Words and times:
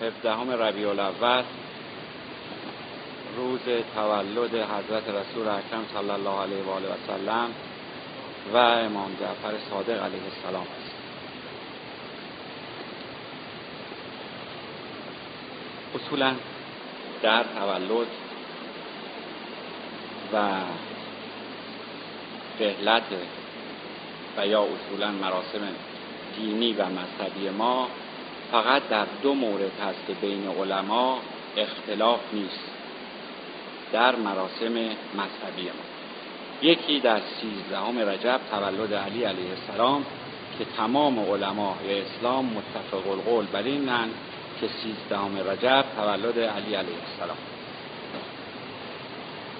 17 0.00 0.56
ربیع 0.56 0.88
الاول 0.88 1.44
روز 3.36 3.60
تولد 3.94 4.54
حضرت 4.54 5.08
رسول 5.08 5.48
اکرم 5.48 5.84
صلی 5.94 6.10
الله 6.10 6.40
علیه 6.40 6.62
و 6.62 6.70
آله 6.70 6.88
و 6.88 6.94
سلم 7.06 7.50
و 8.52 8.56
امام 8.56 9.16
جعفر 9.20 9.58
صادق 9.70 10.02
علیه 10.02 10.20
السلام 10.24 10.66
است. 10.78 10.96
اصولا 15.94 16.34
در 17.22 17.42
تولد 17.42 18.06
و 20.32 20.36
رحلت 22.60 23.02
و 24.36 24.46
یا 24.46 24.62
اصولا 24.62 25.10
مراسم 25.10 25.60
دینی 26.36 26.72
و 26.72 26.84
مذهبی 26.84 27.48
ما 27.48 27.88
فقط 28.52 28.82
در 28.90 29.06
دو 29.22 29.34
مورد 29.34 29.80
هست 29.88 30.06
که 30.06 30.12
بین 30.12 30.48
علما 30.48 31.18
اختلاف 31.56 32.20
نیست 32.32 32.70
در 33.92 34.16
مراسم 34.16 34.72
مذهبی 35.14 35.64
ما. 35.64 35.96
یکی 36.62 37.00
در 37.00 37.20
سیزدهم 37.40 37.98
رجب 37.98 38.40
تولد 38.50 38.94
علی 38.94 39.24
علیه 39.24 39.50
السلام 39.50 40.04
که 40.58 40.64
تمام 40.76 41.18
علمای 41.18 42.00
اسلام 42.00 42.44
متفق 42.44 43.10
القول 43.10 43.44
بر 43.44 43.62
اینند 43.62 44.10
که 44.60 44.68
سیزدهم 44.68 45.38
رجب 45.50 45.84
تولد 45.96 46.38
علی 46.38 46.74
علیه 46.74 46.96
السلام. 47.10 47.36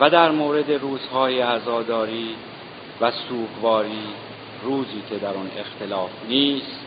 و 0.00 0.10
در 0.10 0.30
مورد 0.30 0.70
روزهای 0.70 1.40
عزاداری 1.40 2.34
و 3.00 3.10
سوگواری 3.10 4.04
روزی 4.62 5.02
که 5.10 5.18
در 5.18 5.34
آن 5.34 5.50
اختلاف 5.58 6.10
نیست 6.28 6.80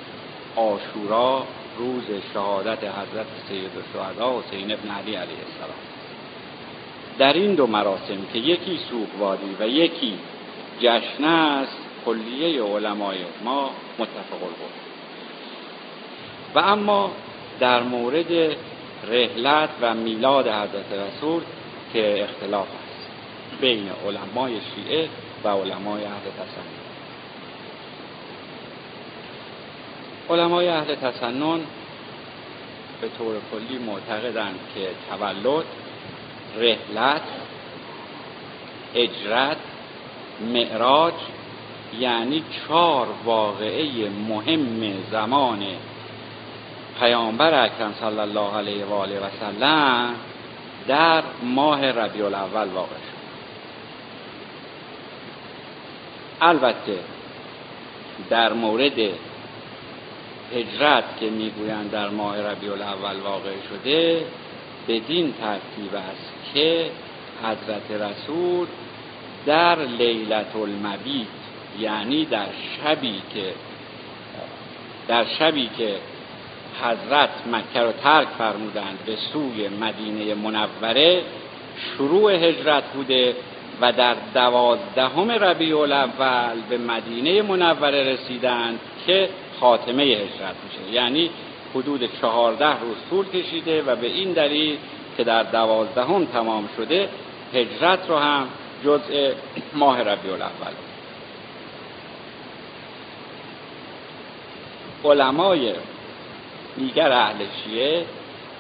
آشورا 0.56 1.44
روز 1.80 2.04
شهادت 2.34 2.84
حضرت 2.84 3.28
سید 3.50 3.72
الشهدا 3.78 4.40
حسین 4.40 4.72
ابن 4.72 4.90
علی 4.90 5.16
علیه 5.16 5.38
السلام. 5.48 5.80
در 7.18 7.34
این 7.34 7.56
دو 7.56 7.68
مراسم 7.68 8.26
که 8.34 8.40
یکی 8.40 8.80
سوگواری 8.90 9.56
و 9.60 9.68
یکی 9.68 10.14
جشن 10.80 11.24
است 11.24 11.78
کلیه 12.06 12.64
علمای 12.64 13.18
ما 13.44 13.72
متفق 14.00 14.40
بود 14.40 14.72
و 16.56 16.60
اما 16.60 17.12
در 17.60 17.84
مورد 17.84 18.56
رحلت 19.08 19.70
و 19.82 19.94
میلاد 19.94 20.48
حضرت 20.48 20.92
رسول 20.92 21.42
که 21.94 22.24
اختلاف 22.24 22.68
است 22.68 23.10
بین 23.62 23.90
علمای 24.08 24.58
شیعه 24.76 25.10
و 25.44 25.48
علمای 25.48 26.04
اهل 26.04 26.30
تسنن 26.38 26.89
علمای 30.30 30.68
اهل 30.68 30.96
تسنن 30.96 31.60
به 33.02 33.10
طور 33.18 33.36
کلی 33.52 33.78
معتقدند 33.78 34.60
که 34.76 34.90
تولد 35.10 35.66
رحلت 36.58 37.22
اجرت 38.96 39.58
معراج 40.54 41.14
یعنی 42.00 42.44
چهار 42.52 43.08
واقعه 43.26 44.10
مهم 44.10 44.94
زمان 45.12 45.66
پیامبر 47.00 47.64
اکرم 47.66 47.94
صلی 48.00 48.20
الله 48.20 48.56
علیه 48.56 48.86
و 48.86 48.94
آله 48.94 49.20
و 49.20 49.30
سلم 49.40 50.16
در 50.88 51.24
ماه 51.44 51.92
ربیع 51.92 52.26
الاول 52.26 52.68
واقع 52.68 52.96
شد. 52.96 53.20
البته 56.42 57.00
در 58.30 58.54
مورد 58.54 59.00
هجرت 60.56 61.04
که 61.20 61.30
می‌گویند 61.30 61.92
در 61.92 62.10
ماه 62.10 62.42
ربیع 62.42 62.72
الاول 62.72 63.20
واقع 63.20 63.54
شده 63.70 64.26
بدین 64.88 65.34
ترتیب 65.34 65.96
است 65.96 66.34
که 66.54 66.86
حضرت 67.44 68.02
رسول 68.02 68.68
در 69.46 69.80
لیلت 69.80 70.56
المبیت 70.56 71.28
یعنی 71.80 72.26
در 72.26 72.48
شبی 72.84 73.22
که 73.34 73.54
در 75.08 75.26
شبی 75.40 75.70
که 75.78 75.96
حضرت 76.82 77.30
مکه 77.52 77.80
رو 77.82 77.92
ترک 77.92 78.28
فرمودند 78.38 79.00
به 79.06 79.16
سوی 79.34 79.68
مدینه 79.68 80.36
منوره 80.36 81.22
شروع 81.98 82.32
هجرت 82.32 82.84
بوده 82.94 83.36
و 83.82 83.92
در 83.92 84.16
دوازدهم 84.34 85.32
ربیع 85.32 85.80
الاول 85.80 86.62
به 86.70 86.78
مدینه 86.78 87.42
منوره 87.42 88.14
رسیدند 88.14 88.80
که 89.08 89.30
خاتمه 89.60 90.04
هجرت 90.04 90.56
میشه. 90.66 90.94
یعنی 90.94 91.30
حدود 91.76 92.10
چهارده 92.22 92.80
روز 92.80 92.98
طول 93.10 93.26
کشیده 93.26 93.82
و 93.82 93.96
به 93.96 94.08
این 94.08 94.34
دلیل 94.34 94.78
که 95.18 95.24
در 95.24 95.44
دوازدهم 95.44 96.26
تمام 96.26 96.70
شده 96.78 97.10
هجرت 97.54 98.10
رو 98.10 98.18
هم 98.18 98.48
جزء 98.86 99.32
ماه 99.74 100.04
ربیع 100.04 100.34
الاول. 100.34 100.74
علمای 105.06 105.74
دیگر 106.78 107.12
اهل 107.12 107.36
شیعه 107.64 108.06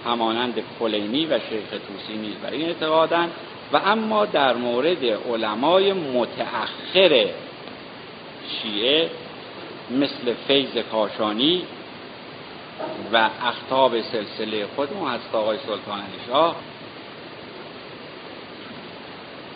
همانند 0.05 0.63
کلینی 0.79 1.25
و 1.25 1.39
شیخ 1.39 1.69
توسی 1.69 2.17
نیز 2.17 2.35
بر 2.43 2.51
این 2.51 2.65
اعتقادند 2.65 3.31
و 3.73 3.77
اما 3.85 4.25
در 4.25 4.55
مورد 4.55 5.05
علمای 5.05 5.93
متأخر 5.93 7.25
شیعه 8.61 9.09
مثل 9.91 10.33
فیض 10.47 10.77
کاشانی 10.91 11.63
و 13.13 13.29
اختاب 13.43 14.01
سلسله 14.01 14.67
خودمون 14.75 15.11
هست 15.11 15.35
آقای 15.35 15.57
سلطان 15.57 15.99
علی 15.99 16.19
شاه 16.27 16.55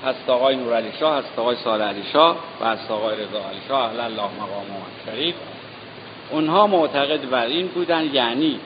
هست 0.05 0.29
آقای 0.29 0.55
نور 0.55 0.75
علی 0.75 0.91
شاه 0.99 1.17
هست 1.17 1.39
آقای 1.39 1.55
سال 1.55 1.81
علی 1.81 2.03
شاه 2.13 2.37
و 2.61 2.65
هست 2.65 2.91
آقای 2.91 3.15
رضا 3.15 3.39
علی 3.49 3.61
شاه 3.67 3.81
اهل 3.81 3.99
الله 3.99 4.23
مقام 4.23 4.65
شریف. 5.05 5.35
اونها 6.31 6.67
معتقد 6.67 7.29
بر 7.29 7.45
این 7.45 7.67
بودن 7.67 8.13
یعنی 8.13 8.59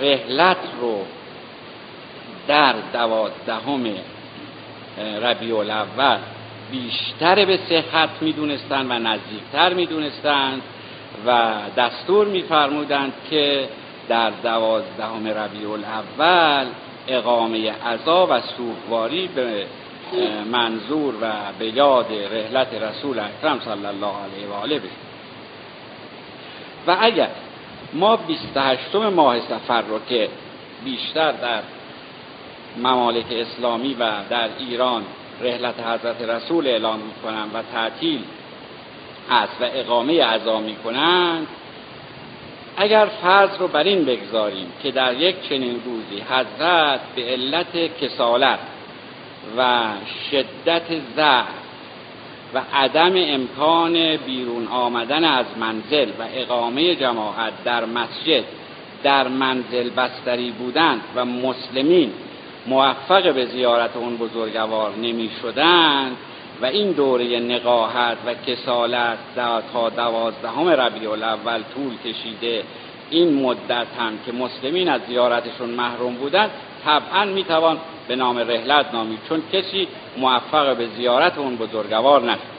رحلت 0.00 0.56
رو 0.80 1.04
در 2.48 2.74
دوازدهم 2.92 3.84
ربیع 5.22 5.56
الاول 5.56 6.18
بیشتر 6.70 7.44
به 7.44 7.58
صحت 7.68 8.08
می‌دونستند 8.20 8.90
و 8.90 8.98
نزدیکتر 8.98 9.74
می‌دونستند 9.74 10.62
و 11.26 11.52
دستور 11.76 12.26
میفرمودند 12.26 13.12
که 13.30 13.68
در 14.08 14.30
دوازدهم 14.30 15.28
ربیع 15.28 15.70
الاول 15.70 16.66
اقامه 17.08 17.72
عذا 17.72 18.26
و 18.30 18.40
سوگواری 18.40 19.28
به 19.28 19.66
منظور 20.52 21.14
و 21.20 21.32
به 21.58 21.66
یاد 21.66 22.06
رحلت 22.12 22.74
رسول 22.74 23.18
اکرم 23.18 23.60
صلی 23.60 23.86
الله 23.86 24.12
علیه 24.24 24.48
و 24.50 24.52
آله 24.52 24.80
و 26.86 26.96
اگر 27.00 27.28
ما 27.92 28.16
28 28.16 28.94
ماه 28.94 29.40
سفر 29.40 29.82
رو 29.82 29.98
که 30.08 30.28
بیشتر 30.84 31.32
در 31.32 31.60
ممالک 32.76 33.26
اسلامی 33.30 33.94
و 33.94 34.10
در 34.30 34.48
ایران 34.58 35.02
رحلت 35.40 35.74
حضرت 35.80 36.22
رسول 36.22 36.66
اعلام 36.66 36.98
می‌کنند 36.98 37.50
و 37.54 37.62
تعطیل 37.72 38.20
است 39.30 39.60
و 39.60 39.64
اقامه 39.74 40.24
عزا 40.24 40.60
می‌کنند. 40.60 41.46
اگر 42.76 43.08
فرض 43.22 43.50
رو 43.58 43.68
بر 43.68 43.84
این 43.84 44.04
بگذاریم 44.04 44.72
که 44.82 44.90
در 44.90 45.14
یک 45.14 45.48
چنین 45.48 45.82
روزی 45.84 46.22
حضرت 46.30 47.00
به 47.16 47.22
علت 47.22 48.00
کسالت 48.00 48.58
و 49.56 49.82
شدت 50.30 51.00
ضعف 51.16 51.64
و 52.54 52.62
عدم 52.74 53.12
امکان 53.16 54.16
بیرون 54.16 54.66
آمدن 54.66 55.24
از 55.24 55.46
منزل 55.60 56.08
و 56.08 56.24
اقامه 56.34 56.94
جماعت 56.94 57.52
در 57.64 57.84
مسجد 57.84 58.44
در 59.02 59.28
منزل 59.28 59.90
بستری 59.90 60.50
بودند 60.50 61.00
و 61.14 61.24
مسلمین 61.24 62.12
موفق 62.66 63.34
به 63.34 63.46
زیارت 63.46 63.96
اون 63.96 64.16
بزرگوار 64.16 64.90
نمی 64.96 65.30
شدند 65.42 66.16
و 66.62 66.66
این 66.66 66.92
دوره 66.92 67.40
نقاهت 67.40 68.18
و 68.26 68.34
کسالت 68.34 69.18
تا 69.72 69.90
دوازدهم 69.90 70.68
ربیع 70.68 71.10
الاول 71.10 71.62
طول 71.74 71.96
کشیده. 72.04 72.62
این 73.10 73.42
مدت 73.42 73.86
هم 73.98 74.18
که 74.26 74.32
مسلمین 74.32 74.88
از 74.88 75.00
زیارتشون 75.08 75.70
محروم 75.70 76.14
بودند 76.14 76.50
طبعا 76.84 77.24
می‌توان 77.24 77.78
به 78.08 78.16
نام 78.16 78.38
رحلت 78.38 78.94
نامید 78.94 79.18
چون 79.28 79.42
کسی 79.52 79.88
موفق 80.16 80.76
به 80.76 80.86
زیارت 80.86 81.38
اون 81.38 81.56
بزرگوار 81.56 82.22
نشد. 82.22 82.54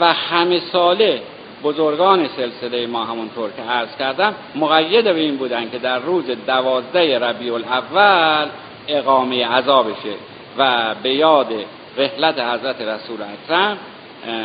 و 0.00 0.12
همه 0.12 0.60
ساله 0.72 1.22
بزرگان 1.62 2.28
سلسله 2.28 2.86
ما 2.86 3.04
همونطور 3.04 3.50
که 3.50 3.62
عرض 3.62 3.96
کردم 3.98 4.34
مقید 4.54 5.04
به 5.04 5.20
این 5.20 5.36
بودن 5.36 5.70
که 5.70 5.78
در 5.78 5.98
روز 5.98 6.24
دوازده 6.46 7.18
ربیع 7.18 7.54
الاول 7.54 8.48
اقامه 8.88 9.46
عذا 9.46 9.82
بشه 9.82 10.14
و 10.58 10.94
به 11.02 11.14
یاد 11.14 11.52
رحلت 11.96 12.38
حضرت 12.38 12.80
رسول 12.80 13.18
اکرم 13.22 13.78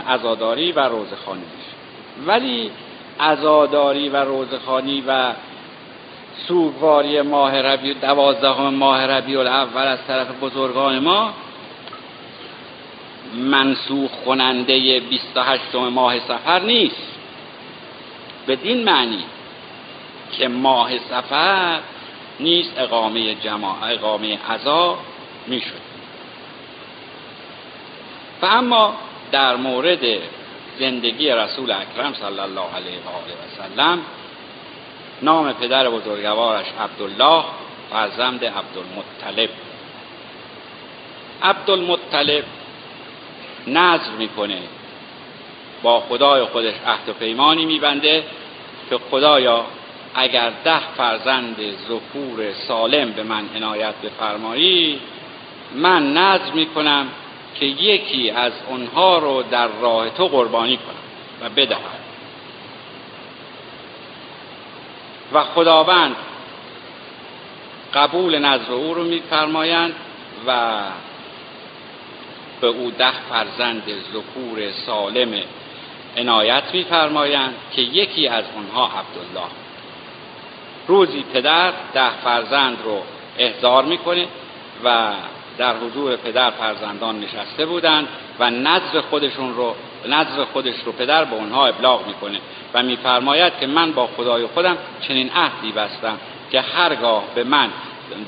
عزاداری 0.09 0.71
و 0.71 0.79
روزخانی 0.79 1.41
بشه 1.41 1.75
ولی 2.27 2.71
عزاداری 3.19 4.09
و 4.09 4.15
روزخانی 4.15 5.03
و 5.07 5.31
سوگواری 6.47 7.21
ماه 7.21 7.61
ربیع 7.61 7.93
دوازدهم 7.93 8.73
ماه 8.73 9.07
ربیع 9.07 9.39
الاول 9.39 9.87
از 9.87 9.99
طرف 10.07 10.27
بزرگان 10.41 10.99
ما 10.99 11.33
منسوخ 13.33 14.11
کننده 14.25 14.99
28 14.99 15.75
ماه 15.75 16.19
سفر 16.19 16.59
نیست. 16.59 17.15
بدین 18.47 18.83
معنی 18.83 19.23
که 20.37 20.47
ماه 20.47 20.97
سفر 20.97 21.79
نیست 22.39 22.73
اقامه 22.77 23.35
جماع 23.35 23.75
اقامه 23.83 24.39
عزا 24.49 24.97
می‌شد. 25.47 25.85
و 28.41 28.45
اما 28.45 28.93
در 29.31 29.55
مورد 29.55 30.05
زندگی 30.79 31.29
رسول 31.29 31.71
اکرم 31.71 32.13
صلی 32.13 32.39
الله 32.39 32.75
علیه 32.75 32.99
و 33.05 33.09
آله 33.09 33.33
و 33.33 33.75
سلم 33.75 33.99
نام 35.21 35.53
پدر 35.53 35.89
بزرگوارش 35.89 36.65
عبدالله 36.79 37.43
فرزند 37.91 38.45
عبدالمطلب. 38.45 39.49
عبدالمطلب 41.43 42.43
نظر 43.67 44.11
می‌کنه. 44.17 44.59
با 45.83 45.99
خدای 45.99 46.43
خودش 46.43 46.73
عهد 46.87 47.09
و 47.09 47.13
پیمانی 47.13 47.65
میبنده 47.65 48.23
که 48.89 48.97
خدایا 49.11 49.65
اگر 50.15 50.51
ده 50.63 50.79
فرزند 50.97 51.55
ذکور 51.89 52.53
سالم 52.67 53.11
به 53.11 53.23
من 53.23 53.43
عنایت 53.55 53.95
بفرمایی 54.03 54.99
من 55.75 56.13
نظر 56.13 56.51
می‌کنم 56.51 57.07
که 57.59 57.65
یکی 57.65 58.31
از 58.31 58.51
اونها 58.69 59.17
رو 59.17 59.43
در 59.43 59.67
راه 59.67 60.09
تو 60.09 60.27
قربانی 60.27 60.77
کنم 60.77 60.95
و 61.41 61.49
بدهم. 61.49 61.79
و 65.33 65.43
خداوند 65.43 66.15
قبول 67.93 68.39
نظر 68.39 68.71
او 68.71 68.93
رو 68.93 69.03
میفرمایند 69.03 69.93
و 70.47 70.79
به 72.61 72.67
او 72.67 72.91
ده 72.91 73.13
فرزند 73.29 73.83
ذکور 74.13 74.71
سالم 74.71 75.33
عنایت 76.17 76.63
میفرمایند 76.73 77.53
که 77.75 77.81
یکی 77.81 78.27
از 78.27 78.43
اونها 78.55 78.85
عبدالله. 78.85 79.49
روزی 80.87 81.25
پدر 81.33 81.73
ده 81.93 82.09
فرزند 82.23 82.77
رو 82.83 83.01
احضار 83.37 83.83
می‌کنه 83.83 84.27
و 84.83 85.13
در 85.57 85.75
حضور 85.77 86.15
پدر 86.15 86.51
فرزندان 86.51 87.19
نشسته 87.19 87.65
بودند 87.65 88.07
و 88.39 88.49
نظر 88.49 89.01
خودشون 89.01 89.55
رو 89.55 89.75
نظر 90.07 90.45
خودش 90.45 90.75
رو 90.85 90.91
پدر 90.91 91.25
به 91.25 91.35
اونها 91.35 91.67
ابلاغ 91.67 92.07
می‌کنه 92.07 92.39
و 92.73 92.83
میفرماید 92.83 93.53
که 93.59 93.67
من 93.67 93.91
با 93.91 94.09
خدای 94.17 94.47
خودم 94.47 94.77
چنین 95.01 95.31
عهدی 95.35 95.71
بستم 95.71 96.17
که 96.51 96.61
هرگاه 96.61 97.23
به 97.35 97.43
من 97.43 97.69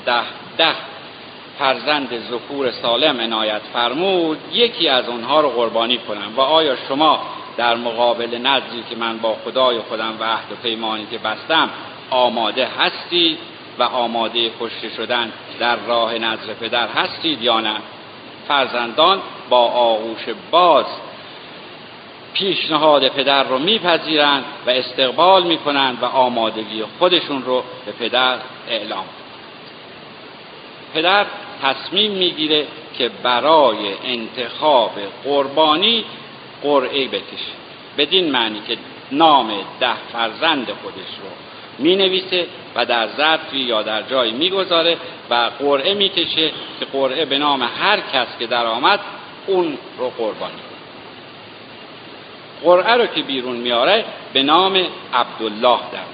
ده 0.06 0.22
ده 0.58 0.74
فرزند 1.58 2.18
ذکور 2.30 2.70
سالم 2.70 3.20
عنایت 3.20 3.62
فرمود 3.72 4.38
یکی 4.52 4.88
از 4.88 5.08
اونها 5.08 5.40
رو 5.40 5.48
قربانی 5.48 5.98
کنم 5.98 6.32
و 6.36 6.40
آیا 6.40 6.76
شما 6.88 7.20
در 7.56 7.76
مقابل 7.76 8.38
نظری 8.38 8.84
که 8.90 8.96
من 8.96 9.18
با 9.18 9.36
خدای 9.44 9.78
خودم 9.78 10.14
و 10.20 10.24
عهد 10.24 10.52
و 10.52 10.54
پیمانی 10.62 11.06
که 11.10 11.18
بستم 11.18 11.70
آماده 12.10 12.68
هستید 12.78 13.38
و 13.78 13.82
آماده 13.82 14.50
کشته 14.60 14.88
شدن 14.96 15.32
در 15.58 15.76
راه 15.76 16.18
نظر 16.18 16.54
پدر 16.60 16.88
هستید 16.88 17.42
یا 17.42 17.60
نه؟ 17.60 17.74
فرزندان 18.48 19.20
با 19.48 19.58
آغوش 19.58 20.24
باز 20.50 20.86
پیشنهاد 22.32 23.08
پدر 23.08 23.44
رو 23.44 23.58
میپذیرند 23.58 24.44
و 24.66 24.70
استقبال 24.70 25.42
می‌کنند 25.42 26.02
و 26.02 26.04
آمادگی 26.04 26.84
خودشون 26.98 27.42
رو 27.42 27.64
به 27.86 27.92
پدر 27.92 28.36
اعلام 28.68 29.04
پدر 30.94 31.26
تصمیم 31.62 32.12
می‌گیره 32.12 32.66
که 32.98 33.10
برای 33.22 33.94
انتخاب 34.04 34.92
قربانی 35.24 36.04
قرعه 36.62 37.08
بکشه. 37.08 37.52
بدین 37.98 38.30
معنی 38.30 38.62
که 38.68 38.76
نام 39.12 39.50
ده 39.80 39.94
فرزند 40.12 40.66
خودش 40.82 41.14
رو 41.22 41.30
می 41.78 41.96
نویسه 41.96 42.46
و 42.74 42.86
در 42.86 43.08
ظرفی 43.16 43.58
یا 43.58 43.82
در 43.82 44.02
جایی 44.02 44.32
می‌گذاره 44.32 44.96
و 45.30 45.50
قرعه 45.58 45.94
می‌کشه 45.94 46.50
که 46.80 46.86
قرعه 46.92 47.24
به 47.24 47.38
نام 47.38 47.62
هر 47.62 48.00
کس 48.00 48.26
که 48.38 48.46
در 48.46 48.66
آمد 48.66 49.00
اون 49.46 49.78
رو 49.98 50.10
قربانی 50.18 50.52
قرعه 52.64 52.94
رو 52.94 53.06
که 53.06 53.22
بیرون 53.22 53.56
میاره 53.56 54.04
به 54.32 54.42
نام 54.42 54.86
عبدالله 55.14 55.78
در 55.92 56.08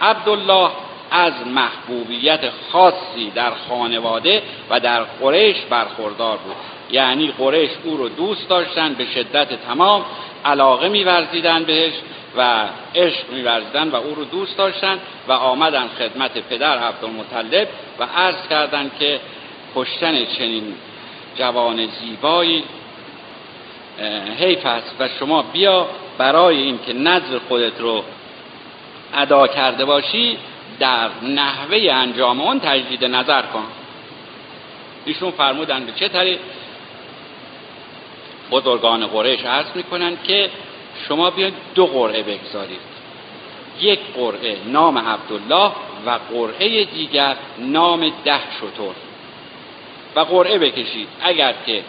عبدالله 0.00 0.70
از 1.10 1.32
محبوبیت 1.46 2.40
خاصی 2.72 3.30
در 3.34 3.50
خانواده 3.68 4.42
و 4.70 4.80
در 4.80 5.02
قریش 5.02 5.56
برخوردار 5.70 6.36
بود. 6.36 6.56
یعنی 6.90 7.32
قریش 7.38 7.70
او 7.84 7.96
رو 7.96 8.08
دوست 8.08 8.48
داشتن 8.48 8.94
به 8.94 9.04
شدت 9.04 9.48
تمام 9.66 10.04
علاقه 10.44 10.88
میورزیدن 10.88 11.64
بهش 11.64 11.92
و 12.36 12.64
عشق 12.94 13.32
میورزیدن 13.32 13.88
و 13.88 13.96
او 13.96 14.14
رو 14.14 14.24
دوست 14.24 14.56
داشتن 14.56 14.98
و 15.28 15.32
آمدن 15.32 15.88
خدمت 15.88 16.38
پدر 16.38 16.78
عبدالمطلب 16.78 17.68
و 17.98 18.04
عرض 18.16 18.48
کردند 18.50 18.90
که 18.98 19.20
کشتن 19.76 20.24
چنین 20.24 20.74
جوان 21.36 21.86
زیبایی 21.86 22.64
حیف 24.38 24.66
است 24.66 24.94
و 25.00 25.08
شما 25.20 25.42
بیا 25.42 25.88
برای 26.18 26.56
اینکه 26.56 26.92
نظر 26.92 27.38
خودت 27.48 27.80
رو 27.80 28.04
ادا 29.14 29.46
کرده 29.46 29.84
باشی. 29.84 30.38
در 30.80 31.08
نحوه 31.22 31.92
انجام 31.92 32.40
اون 32.40 32.60
تجدید 32.60 33.04
نظر 33.04 33.42
کن. 33.42 33.64
ایشون 35.04 35.30
فرمودن 35.30 35.84
به 35.84 35.92
چه 35.92 36.08
طریق؟ 36.08 36.38
بزرگان 38.50 39.06
قریش 39.06 39.44
عرض 39.44 39.66
می‌کنن 39.74 40.16
که 40.24 40.50
شما 41.08 41.30
بیاید 41.30 41.54
دو 41.74 41.86
قرعه 41.86 42.22
بگذارید. 42.22 42.80
یک 43.80 44.00
قرعه 44.16 44.56
نام 44.66 44.98
عبدالله 44.98 45.72
و 46.06 46.18
قرعه 46.30 46.84
دیگر 46.84 47.36
نام 47.58 48.12
ده 48.24 48.40
شطور 48.60 48.94
و 50.16 50.20
قرعه 50.20 50.58
بکشید. 50.58 51.08
اگر 51.22 51.54
که 51.66 51.82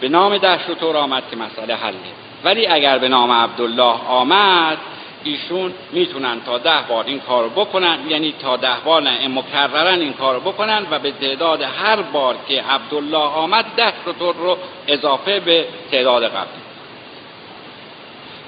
به 0.00 0.08
نام 0.08 0.38
ده 0.38 0.58
شطور 0.66 0.96
آمد 0.96 1.22
که 1.30 1.36
مسئله 1.36 1.74
حله. 1.74 1.96
ولی 2.44 2.66
اگر 2.66 2.98
به 2.98 3.08
نام 3.08 3.32
عبدالله 3.32 4.08
آمد 4.08 4.78
ایشون 5.24 5.74
می‌تونن 5.92 6.40
تا 6.46 6.58
ده 6.58 6.82
بار 6.88 7.04
این 7.04 7.20
کارو 7.20 7.48
بکنن 7.48 7.98
یعنی 8.08 8.34
تا 8.42 8.56
ده 8.56 8.76
بار 8.84 9.02
مکررن 9.28 10.00
این 10.00 10.12
کارو 10.12 10.40
بکنن 10.40 10.86
و 10.90 10.98
به 10.98 11.12
تعداد 11.12 11.62
هر 11.62 12.02
بار 12.02 12.36
که 12.48 12.62
عبدالله 12.62 13.18
آمد 13.18 13.64
ده 13.76 13.92
شطور 14.04 14.34
رو 14.34 14.58
اضافه 14.86 15.40
به 15.40 15.66
تعداد 15.90 16.24
قبلی. 16.24 16.62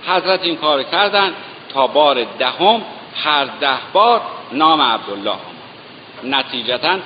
حضرت 0.07 0.43
این 0.43 0.57
کار 0.57 0.83
کردن 0.83 1.35
تا 1.69 1.87
بار 1.87 2.25
دهم 2.38 2.83
هر 3.25 3.45
ده 3.45 3.78
بار 3.93 4.21
نام 4.52 4.81
عبدالله 4.81 5.37
نتیجتا 6.25 6.99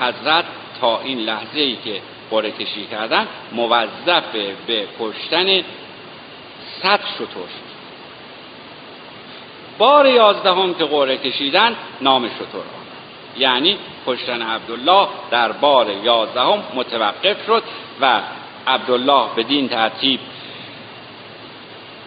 حضرت 0.00 0.44
تا 0.80 1.00
این 1.00 1.18
لحظه 1.18 1.60
ای 1.60 1.76
که 1.84 2.00
قره 2.30 2.50
کشی 2.50 2.86
کردن 2.86 3.28
موظف 3.52 4.32
به 4.66 4.86
کشتن 5.00 5.62
صد 6.82 7.00
شطور 7.18 7.46
شد. 7.46 7.69
بار 9.80 10.06
یازدهم 10.06 10.74
که 10.74 10.84
قره 10.84 11.16
کشیدن 11.16 11.76
نام 12.00 12.28
شطور 12.28 12.60
آمد 12.60 13.38
یعنی 13.38 13.78
کشتن 14.06 14.42
عبدالله 14.42 15.08
در 15.30 15.52
بار 15.52 15.86
یازدهم 16.04 16.62
متوقف 16.74 17.46
شد 17.46 17.62
و 18.00 18.20
عبدالله 18.66 19.24
بدین 19.36 19.68
ترتیب 19.68 20.20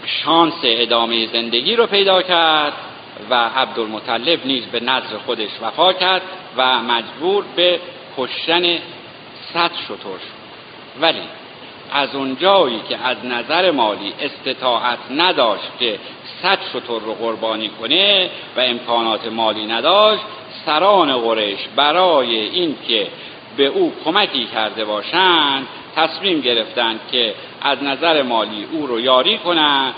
شانس 0.06 0.54
ادامه 0.64 1.28
زندگی 1.28 1.76
رو 1.76 1.88
پیدا 1.88 2.22
کرد 2.22 2.74
و 3.30 3.50
عبدالمطلب 3.56 4.46
نیز 4.46 4.66
به 4.66 4.80
نظر 4.80 5.18
خودش 5.26 5.50
وفا 5.62 5.94
کرد 5.94 6.22
و 6.58 6.80
مجبور 6.80 7.44
به 7.56 7.80
کشتن 8.18 8.80
صد 9.54 9.72
شطور 9.88 10.20
شد. 10.20 10.44
ولی 11.02 11.22
از 11.94 12.16
اونجایی 12.16 12.82
که 12.90 12.98
از 12.98 13.18
نظر 13.26 13.72
مالی 13.72 14.14
استطاعت 14.22 15.00
نداشت 15.12 15.72
که 15.80 16.00
صد 16.42 16.60
شطور 16.74 17.02
رو 17.02 17.14
قربانی 17.14 17.70
کنه 17.70 18.30
و 18.58 18.60
امکانات 18.60 19.28
مالی 19.28 19.66
نداشت 19.66 20.24
سران 20.66 21.18
قریش 21.18 21.60
برای 21.76 22.36
اینکه 22.36 23.08
به 23.58 23.66
او 23.66 23.94
کمکی 24.06 24.46
کرده 24.46 24.86
باشند 24.86 25.68
تصمیم 25.96 26.42
گرفتند 26.42 27.00
که 27.12 27.36
از 27.62 27.84
نظر 27.84 28.22
مالی 28.22 28.68
او 28.72 28.88
رو 28.88 29.00
یاری 29.00 29.38
کنند 29.38 29.94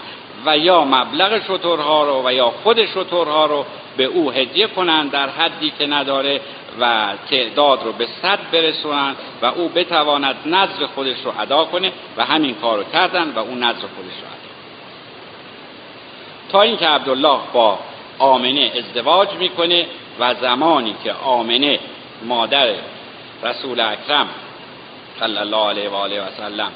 و 0.45 0.57
یا 0.57 0.83
مبلغ 0.83 1.43
شطورها 1.43 2.03
رو 2.03 2.27
و 2.27 2.33
یا 2.33 2.53
خود 2.63 2.85
شطورها 2.85 3.45
رو 3.45 3.65
به 3.97 4.03
او 4.03 4.31
هدیه 4.31 4.67
کنند 4.67 5.11
در 5.11 5.29
حدی 5.29 5.73
که 5.79 5.87
نداره 5.87 6.41
و 6.79 7.13
تعداد 7.29 7.83
رو 7.83 7.91
به 7.91 8.07
صد 8.21 8.39
برسونند 8.51 9.15
و 9.41 9.45
او 9.45 9.69
بتواند 9.69 10.35
نظر 10.45 10.85
خودش 10.85 11.17
رو 11.25 11.33
ادا 11.39 11.65
کنه 11.65 11.91
و 12.17 12.25
همین 12.25 12.55
کار 12.55 12.77
رو 12.77 12.83
کردن 12.83 13.33
و 13.35 13.39
او 13.39 13.55
نظر 13.55 13.87
خودش 13.95 14.17
رو 14.21 14.27
ادا 14.27 14.55
تا 16.49 16.61
اینکه 16.61 16.87
عبدالله 16.87 17.39
با 17.53 17.79
آمنه 18.19 18.71
ازدواج 18.77 19.33
می‌کنه 19.33 19.85
و 20.19 20.33
زمانی 20.33 20.95
که 21.03 21.13
آمنه 21.13 21.79
مادر 22.23 22.73
رسول 23.43 23.79
اکرم 23.79 24.27
صلی 25.19 25.37
الله 25.37 25.69
علیه 25.69 25.89
و 25.89 25.95
آله 25.95 26.21
و 26.21 26.25
سلم 26.37 26.71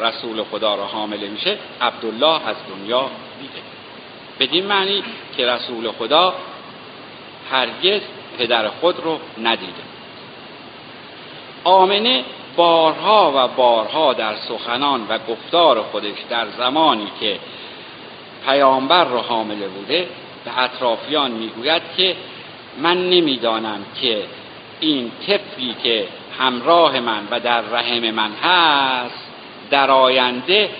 رسول 0.00 0.42
خدا 0.42 0.74
را 0.74 0.86
حامله 0.86 1.28
میشه 1.28 1.58
عبدالله 1.80 2.48
از 2.48 2.56
دنیا 2.68 3.10
میده 3.40 3.62
بدین 4.40 4.66
معنی 4.66 5.02
که 5.36 5.46
رسول 5.46 5.90
خدا 5.90 6.34
هرگز 7.50 8.00
پدر 8.38 8.68
خود 8.68 9.00
رو 9.04 9.18
ندیده. 9.42 9.82
آمنه 11.64 12.24
بارها 12.56 13.32
و 13.36 13.48
بارها 13.48 14.12
در 14.12 14.36
سخنان 14.36 15.06
و 15.08 15.18
گفتار 15.18 15.82
خودش 15.82 16.18
در 16.30 16.46
زمانی 16.58 17.08
که 17.20 17.38
پیامبر 18.46 19.04
رو 19.04 19.18
حامله 19.18 19.68
بوده 19.68 20.08
به 20.44 20.62
اطرافیان 20.62 21.30
می‌گوید 21.30 21.82
که 21.96 22.16
من 22.78 23.10
نمی‌دانم 23.10 23.84
که 24.00 24.22
این 24.80 25.10
طفلی 25.26 25.74
که 25.82 26.08
همراه 26.38 27.00
من 27.00 27.28
و 27.30 27.40
در 27.40 27.60
رحم 27.60 28.10
من 28.10 28.30
هست 28.32 29.28
در 29.70 29.90
آینده 29.90 30.70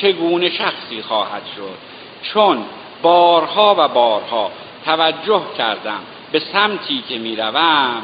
چگونه 0.00 0.50
شخصی 0.50 1.02
خواهد 1.02 1.42
شد؟ 1.56 1.78
چون 2.22 2.64
بارها 3.02 3.74
و 3.78 3.88
بارها 3.88 4.50
توجه 4.84 5.42
کردم 5.58 6.00
به 6.32 6.38
سمتی 6.38 7.02
که 7.08 7.18
می‌روم 7.18 8.02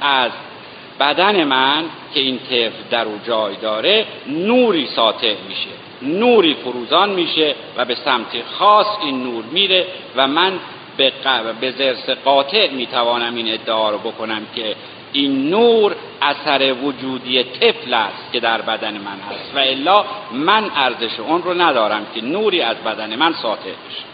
از 0.00 0.30
بدن 1.00 1.44
من 1.44 1.84
که 2.14 2.20
این 2.20 2.38
طفل 2.38 2.82
در 2.90 3.04
او 3.04 3.20
جای 3.26 3.56
داره 3.56 4.06
نوری 4.26 4.86
ساطع 4.86 5.34
میشه 5.48 5.70
نوری 6.02 6.54
فروزان 6.54 7.10
میشه 7.10 7.54
و 7.76 7.84
به 7.84 7.94
سمتی 7.94 8.42
خاص 8.42 8.86
این 9.02 9.22
نور 9.22 9.44
میره 9.52 9.86
و 10.16 10.28
من 10.28 10.52
به, 10.96 11.12
به 11.60 11.70
زرس 11.70 12.10
قاطع 12.10 12.70
می‌توانم 12.70 13.34
این 13.34 13.52
ادعا 13.52 13.90
رو 13.90 13.98
بکنم 13.98 14.46
که 14.54 14.76
این 15.12 15.50
نور 15.50 15.94
اثر 16.22 16.74
وجودی 16.82 17.44
طفل 17.44 17.94
است 17.94 18.32
که 18.32 18.40
در 18.40 18.62
بدن 18.62 18.92
من 18.92 19.18
هست. 19.30 19.54
و 19.54 19.58
الا 19.58 20.04
من 20.32 20.70
ارزش 20.76 21.20
اون 21.20 21.42
رو 21.42 21.54
ندارم 21.54 22.06
که 22.14 22.20
نوری 22.20 22.60
از 22.62 22.76
بدن 22.76 23.16
من 23.16 23.32
ساطع 23.32 23.70
بشه. 23.70 24.04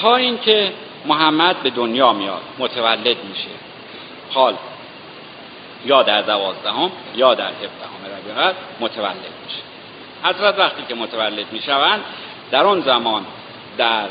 تا 0.00 0.16
اینکه 0.16 0.72
محمد 1.04 1.62
به 1.62 1.70
دنیا 1.70 2.12
میاد 2.12 2.42
متولد 2.58 3.16
میشه. 3.24 3.50
حال 4.30 4.54
یا 5.84 6.02
در 6.02 6.22
دوازدهم 6.22 6.90
یا 7.16 7.34
در 7.34 7.48
هفدهم 7.48 8.16
ربیع 8.18 8.54
متولد 8.80 9.32
میشه. 9.44 9.62
حضرت 10.22 10.58
وقتی 10.58 10.82
که 10.88 10.94
متولد 10.94 11.52
می‌شوند 11.52 12.04
در 12.50 12.64
اون 12.64 12.80
زمان 12.80 13.26
در 13.78 14.06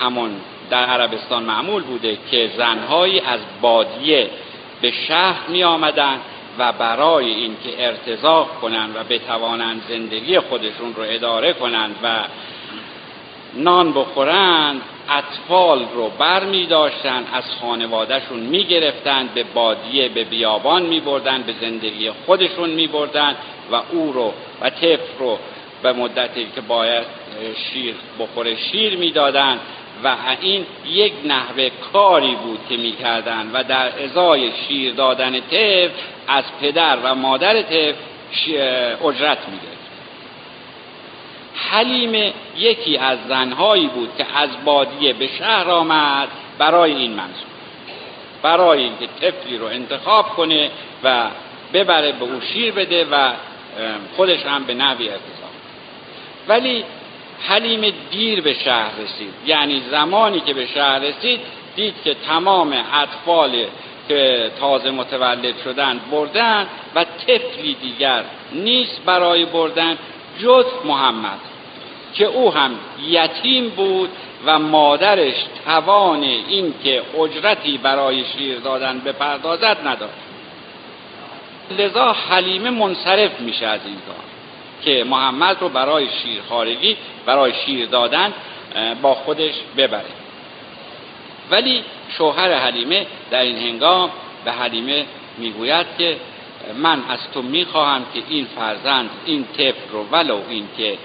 همون 0.00 0.30
در 0.70 0.84
عربستان 0.84 1.42
معمول 1.42 1.82
بوده 1.82 2.18
که 2.30 2.50
زنهایی 2.56 3.20
از 3.20 3.40
بادیه 3.60 4.30
به 4.80 4.90
شهر 5.08 5.48
می 5.48 5.64
آمدن 5.64 6.20
و 6.58 6.72
برای 6.72 7.30
اینکه 7.30 7.86
ارتزاق 7.86 8.60
کنند 8.60 8.96
و 8.96 9.04
بتوانند 9.04 9.82
زندگی 9.88 10.40
خودشون 10.40 10.94
رو 10.94 11.02
اداره 11.06 11.52
کنند 11.52 11.96
و 12.02 12.08
نان 13.56 13.92
بخورند 13.92 14.82
اطفال 15.08 15.84
رو 15.94 16.08
بر 16.08 16.44
می 16.44 16.66
داشتن 16.66 17.24
از 17.32 17.44
خانوادهشون 17.60 18.40
می 18.40 18.64
گرفتن 18.64 19.28
به 19.34 19.44
بادیه 19.44 20.08
به 20.08 20.24
بیابان 20.24 20.82
می 20.82 21.00
بردن 21.00 21.42
به 21.42 21.54
زندگی 21.60 22.10
خودشون 22.10 22.70
می 22.70 22.86
بردن 22.86 23.36
و 23.72 23.74
او 23.92 24.12
رو 24.12 24.32
و 24.60 24.70
طفل 24.70 25.18
رو 25.18 25.38
به 25.82 25.92
مدتی 25.92 26.46
که 26.54 26.60
باید 26.60 27.04
شیر 27.56 27.94
بخوره 28.20 28.56
شیر 28.56 28.96
می‌دادند 28.96 29.60
و 30.04 30.16
این 30.40 30.66
یک 30.86 31.12
نحوه 31.24 31.70
کاری 31.92 32.34
بود 32.34 32.60
که 32.68 32.76
می‌کردند 32.76 33.50
و 33.54 33.64
در 33.64 34.02
ازای 34.04 34.50
شیر 34.68 34.94
دادن 34.94 35.40
طفل 35.40 35.90
از 36.28 36.44
پدر 36.60 36.98
و 37.02 37.14
مادر 37.14 37.62
طفل 37.62 37.94
اجرت 39.04 39.38
می‌گرفت 39.48 39.75
حلیم 41.56 42.32
یکی 42.56 42.98
از 42.98 43.18
زنهایی 43.28 43.86
بود 43.86 44.10
که 44.18 44.26
از 44.34 44.50
بادیه 44.64 45.12
به 45.12 45.26
شهر 45.38 45.70
آمد 45.70 46.28
برای 46.58 46.94
این 46.94 47.10
منظور. 47.10 47.46
برای 48.42 48.82
اینکه 48.82 49.06
طفلی 49.20 49.58
رو 49.58 49.66
انتخاب 49.66 50.28
کنه 50.28 50.70
و 51.04 51.26
ببره 51.72 52.12
به 52.12 52.24
او 52.24 52.40
شیر 52.40 52.72
بده 52.72 53.04
و 53.04 53.30
خودش 54.16 54.46
هم 54.46 54.64
به 54.64 54.74
نحوی 54.74 55.08
ارتضا 55.08 55.46
ولی 56.48 56.84
حلیم 57.48 57.94
دیر 58.10 58.40
به 58.40 58.54
شهر 58.54 58.90
رسید. 59.04 59.34
یعنی 59.46 59.82
زمانی 59.90 60.40
که 60.40 60.54
به 60.54 60.66
شهر 60.66 60.98
رسید 60.98 61.40
دید 61.76 61.94
که 62.04 62.14
تمام 62.14 62.84
اطفال 62.92 63.64
که 64.08 64.50
تازه 64.60 64.90
متولد 64.90 65.54
شدند 65.64 66.10
بردن 66.10 66.66
و 66.94 67.04
طفلی 67.04 67.74
دیگر 67.74 68.24
نیست 68.52 69.00
برای 69.06 69.44
بردن. 69.44 69.98
جز 70.38 70.64
محمد 70.84 71.38
که 72.14 72.24
او 72.24 72.54
هم 72.54 72.70
یتیم 73.08 73.68
بود 73.68 74.10
و 74.46 74.58
مادرش 74.58 75.34
توان 75.64 76.22
این 76.22 76.74
که 76.84 77.02
اجرتی 77.20 77.78
برای 77.78 78.24
شیر 78.24 78.58
دادن 78.58 78.98
به 78.98 79.12
پردازت 79.12 79.86
نداشت. 79.86 80.12
لذا 81.78 82.12
حلیمه 82.12 82.70
منصرف 82.70 83.40
میشه 83.40 83.66
از 83.66 83.80
این 83.86 83.94
کار 84.06 84.24
که 84.84 85.04
محمد 85.04 85.56
رو 85.60 85.68
برای 85.68 86.08
شیرخارگی 86.22 86.96
برای 87.26 87.52
شیر 87.66 87.86
دادن 87.86 88.32
با 89.02 89.14
خودش 89.14 89.54
ببره. 89.76 90.04
ولی 91.50 91.84
شوهر 92.18 92.52
حلیمه 92.52 93.06
در 93.30 93.40
این 93.40 93.58
هنگام 93.58 94.10
به 94.44 94.52
حلیمه 94.52 95.06
می‌گوید 95.38 95.86
که 95.98 96.16
من 96.74 97.02
از 97.08 97.18
تو 97.34 97.42
می‌خواهم 97.42 98.02
که 98.14 98.22
این 98.28 98.46
فرزند 98.56 99.10
این 99.24 99.44
طفل 99.44 99.92
رو 99.92 100.04
ولو 100.12 100.40
این 100.48 100.68
که 100.76 100.98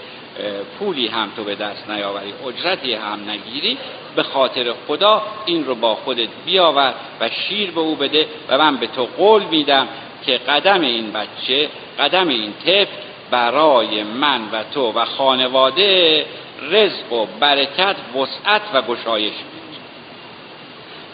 پولی 0.80 1.08
هم 1.08 1.32
تو 1.36 1.44
به 1.44 1.56
دست 1.56 1.90
نیاوری 1.90 2.34
اجرتی 2.48 2.94
هم 2.94 3.30
نگیری 3.30 3.78
به 4.16 4.24
خاطر 4.24 4.74
خدا 4.88 5.22
این 5.46 5.66
رو 5.66 5.76
با 5.76 5.96
خودت 5.96 6.30
بیاور 6.46 6.94
و 7.20 7.30
شیر 7.30 7.72
به 7.72 7.80
او 7.80 7.96
بده 7.96 8.28
و 8.50 8.58
من 8.58 8.78
به 8.78 8.88
تو 8.88 9.08
قول 9.18 9.44
میدم 9.44 9.88
که 10.26 10.38
قدم 10.38 10.82
این 10.82 11.12
بچه 11.12 11.70
قدم 12.00 12.28
این 12.28 12.54
طفل 12.54 12.92
برای 13.32 14.04
من 14.04 14.42
و 14.52 14.64
تو 14.74 14.92
و 14.92 15.06
خانواده 15.06 16.26
رزق 16.62 17.14
و 17.14 17.26
برکت 17.40 17.96
وسعت 18.16 18.62
و 18.74 18.82
گشایش 18.82 19.34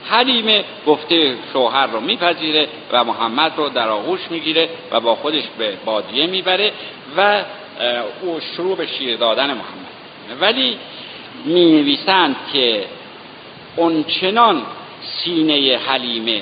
حلیمه 0.10 0.64
گفته 0.88 1.38
شوهر 1.54 1.88
رو 1.88 2.00
میپذیره 2.00 2.68
و 2.92 3.04
محمد 3.04 3.54
رو 3.58 3.70
در 3.70 3.90
آغوش 3.90 4.20
می‌گیره 4.30 4.70
و 4.92 5.00
با 5.00 5.16
خودش 5.16 5.44
به 5.58 5.74
بادیه 5.86 6.28
می‌بره 6.28 6.72
و 7.18 7.44
او 8.22 8.40
شروع 8.40 8.78
به 8.78 8.88
شیر 8.88 9.18
دادن 9.18 9.46
محمد. 9.46 10.42
ولی 10.42 10.78
می 11.46 11.72
نویسند 11.72 12.36
که 12.54 12.86
اونچنان 13.76 14.62
سینه 15.02 15.80
حلیمه 15.88 16.42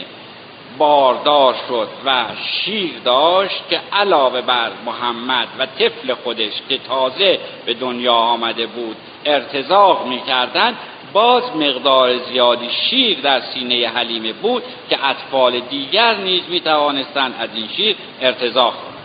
باردار 0.77 1.55
شد 1.67 1.87
و 2.05 2.25
شیر 2.45 2.91
داشت 3.05 3.63
که 3.69 3.81
علاوه 3.93 4.41
بر 4.41 4.71
محمد 4.85 5.47
و 5.59 5.65
طفل 5.65 6.13
خودش 6.13 6.53
که 6.69 6.77
تازه 6.77 7.39
به 7.65 7.73
دنیا 7.73 8.13
آمده 8.13 8.65
بود 8.65 8.95
ارتزاق 9.25 10.07
می‌کردند 10.07 10.77
باز 11.15 11.55
مقدار 11.55 12.17
زیادی 12.17 12.69
شیر 12.69 13.19
در 13.19 13.41
سینه 13.41 13.87
حلیمه 13.87 14.33
بود 14.33 14.63
که 14.89 15.05
اطفال 15.09 15.59
دیگر 15.59 16.15
نیز 16.15 16.43
می 16.49 16.59
توانستند 16.59 17.35
از 17.39 17.49
این 17.55 17.67
شیر 17.67 17.95
ارتزاق 18.21 18.73
کنند. 18.73 18.95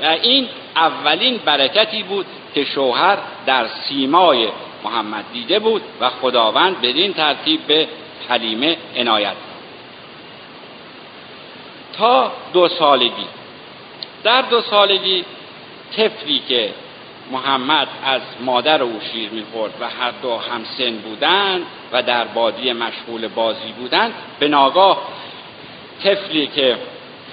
و 0.00 0.22
این 0.22 0.48
اولین 0.76 1.40
برکتی 1.44 2.02
بود 2.02 2.26
که 2.54 2.64
شوهر 2.64 3.18
در 3.46 3.66
سیمای 3.66 4.48
محمد 4.84 5.24
دیده 5.32 5.58
بود 5.58 5.82
و 6.00 6.10
خداوند 6.10 6.80
بدین 6.80 7.12
ترتیب 7.12 7.66
به 7.66 7.88
حلیمه 8.28 8.76
عنایت 8.96 9.36
تا 11.98 12.32
دو 12.52 12.68
سالگی. 12.68 13.26
در 14.24 14.42
دو 14.42 14.60
سالگی 14.60 15.24
طفلی 15.96 16.42
که 16.48 16.70
محمد 17.30 17.88
از 18.04 18.20
مادر 18.40 18.82
او 18.82 19.00
شیر 19.12 19.30
می‌خورد 19.30 19.72
و 19.80 19.84
هر 19.84 20.10
دو 20.22 20.36
همسن 20.36 20.96
بودند 20.96 21.62
و 21.92 22.02
در 22.02 22.24
بادی 22.24 22.72
مشغول 22.72 23.28
بازی 23.28 23.72
بودند. 23.78 24.12
به 24.38 24.48
ناگاه 24.48 24.98
طفلی 26.04 26.46
که 26.46 26.76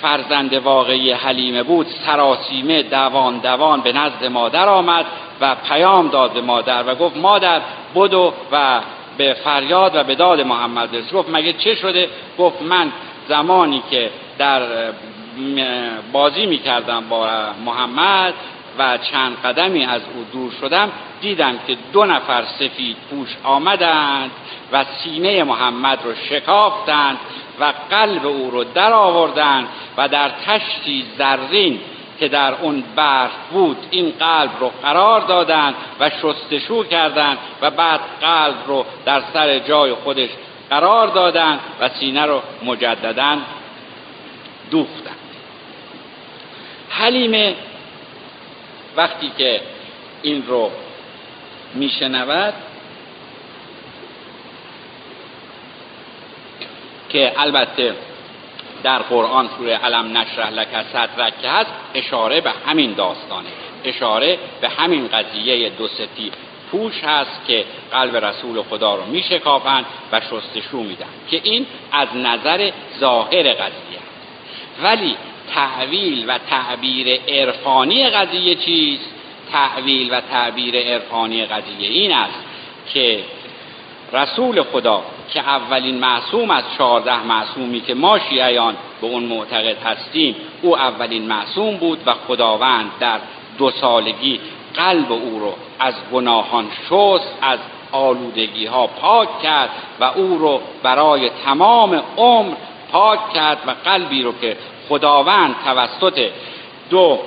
فرزند 0.01 0.53
واقعی 0.53 1.11
حلیمه 1.11 1.63
بود 1.63 1.87
سراسیمه 2.05 2.83
دوان 2.83 3.37
دوان 3.37 3.81
به 3.81 3.91
نزد 3.91 4.25
مادر 4.25 4.69
آمد 4.69 5.05
و 5.41 5.55
پیام 5.55 6.07
داد 6.07 6.33
به 6.33 6.41
مادر 6.41 6.83
و 6.87 6.95
گفت 6.95 7.17
مادر 7.17 7.61
بدو 7.95 8.33
و 8.51 8.81
به 9.17 9.33
فریاد 9.33 9.95
و 9.95 10.03
به 10.03 10.15
داد 10.15 10.41
محمد 10.41 10.95
رسید 10.95 11.13
گفت 11.13 11.29
مگه 11.29 11.53
چه 11.53 11.75
شده؟ 11.75 12.09
گفت 12.37 12.61
من 12.61 12.91
زمانی 13.27 13.83
که 13.91 14.09
در 14.37 14.61
بازی 16.11 16.45
می‌کردم 16.45 17.03
با 17.09 17.27
محمد 17.65 18.33
و 18.77 18.97
چند 18.97 19.37
قدمی 19.43 19.85
از 19.85 20.01
او 20.15 20.25
دور 20.31 20.51
شدم 20.61 20.91
دیدم 21.21 21.59
که 21.67 21.77
دو 21.93 22.05
نفر 22.05 22.43
سفید 22.59 22.97
پوش 23.09 23.29
آمدند 23.43 24.31
و 24.71 24.85
سینه 25.03 25.43
محمد 25.43 25.99
رو 26.03 26.15
شکافتند 26.15 27.17
و 27.59 27.73
قلب 27.89 28.25
او 28.25 28.51
رو 28.51 28.63
در 28.63 28.93
آوردند 28.93 29.67
و 29.97 30.07
در 30.07 30.29
تشتی 30.45 31.05
زرین 31.17 31.79
که 32.19 32.27
در 32.27 32.53
اون 32.61 32.83
برف 32.95 33.31
بود 33.51 33.77
این 33.91 34.13
قلب 34.19 34.51
رو 34.59 34.71
قرار 34.81 35.21
دادند 35.21 35.75
و 35.99 36.09
شستشو 36.09 36.83
کردند 36.83 37.37
و 37.61 37.71
بعد 37.71 37.99
قلب 38.21 38.55
رو 38.67 38.85
در 39.05 39.23
سر 39.33 39.59
جای 39.59 39.93
خودش 39.93 40.29
قرار 40.69 41.07
دادند 41.07 41.59
و 41.79 41.89
سینه 41.89 42.25
رو 42.25 42.41
مجددا 42.65 43.37
دوختند. 44.71 45.15
حلیمه 46.89 47.55
وقتی 48.95 49.31
که 49.37 49.61
این 50.21 50.47
رو 50.47 50.71
میشنود 51.73 52.53
که 57.09 57.33
البته 57.37 57.95
در 58.83 58.99
قرآن 58.99 59.49
سوره 59.57 59.77
علم 59.77 60.17
نشرح 60.17 60.49
لک 60.49 60.67
صدرک 60.93 61.41
که 61.41 61.49
هست 61.49 61.71
اشاره 61.93 62.41
به 62.41 62.51
همین 62.67 62.93
داستانه 62.93 63.49
اشاره 63.83 64.37
به 64.61 64.69
همین 64.69 65.07
قضیه 65.07 65.69
دو 65.69 65.87
ستی 65.87 66.31
پوش 66.71 67.03
هست 67.03 67.41
که 67.47 67.65
قلب 67.91 68.25
رسول 68.25 68.61
خدا 68.61 68.95
رو 68.95 69.05
میشکافند 69.05 69.85
و 70.11 70.21
شستشو 70.21 70.77
میدن 70.77 71.05
که 71.29 71.41
این 71.43 71.65
از 71.91 72.07
نظر 72.15 72.71
ظاهر 72.99 73.53
قضیه 73.53 73.99
ولی 74.83 75.17
تعویل 75.53 76.25
و 76.27 76.37
تعبیر 76.37 77.21
عرفانی 77.27 78.09
قضیه 78.09 78.55
چیست؟ 78.55 79.09
تعویل 79.51 80.13
و 80.13 80.21
تعبیر 80.21 80.75
عرفانی 80.79 81.45
قضیه 81.45 81.89
این 81.89 82.13
است 82.13 82.43
که 82.93 83.19
رسول 84.13 84.63
خدا 84.63 85.03
که 85.33 85.39
اولین 85.39 85.97
معصوم 85.97 86.51
از 86.51 86.63
چهارده 86.77 87.23
معصومی 87.23 87.81
که 87.81 87.93
ما 87.93 88.19
شیعیان 88.19 88.75
به 89.01 89.07
اون 89.07 89.23
معتقد 89.23 89.77
هستیم 89.83 90.35
او 90.61 90.77
اولین 90.77 91.27
معصوم 91.27 91.77
بود 91.77 91.99
و 92.05 92.13
خداوند 92.13 92.91
در 92.99 93.19
دو 93.57 93.71
سالگی 93.71 94.39
قلب 94.73 95.11
او 95.11 95.39
رو 95.39 95.53
از 95.79 95.93
گناهان 96.13 96.67
شست 96.89 97.37
از 97.41 97.59
آلودگی 97.91 98.65
ها 98.65 98.87
پاک 98.87 99.41
کرد 99.41 99.69
و 99.99 100.03
او 100.03 100.37
رو 100.37 100.61
برای 100.83 101.29
تمام 101.45 102.03
عمر 102.17 102.55
پاک 102.91 103.33
کرد 103.33 103.57
و 103.67 103.71
قلبی 103.85 104.23
رو 104.23 104.39
که 104.41 104.57
خداوند 104.93 105.55
توسط 105.65 106.29
دو 106.89 107.19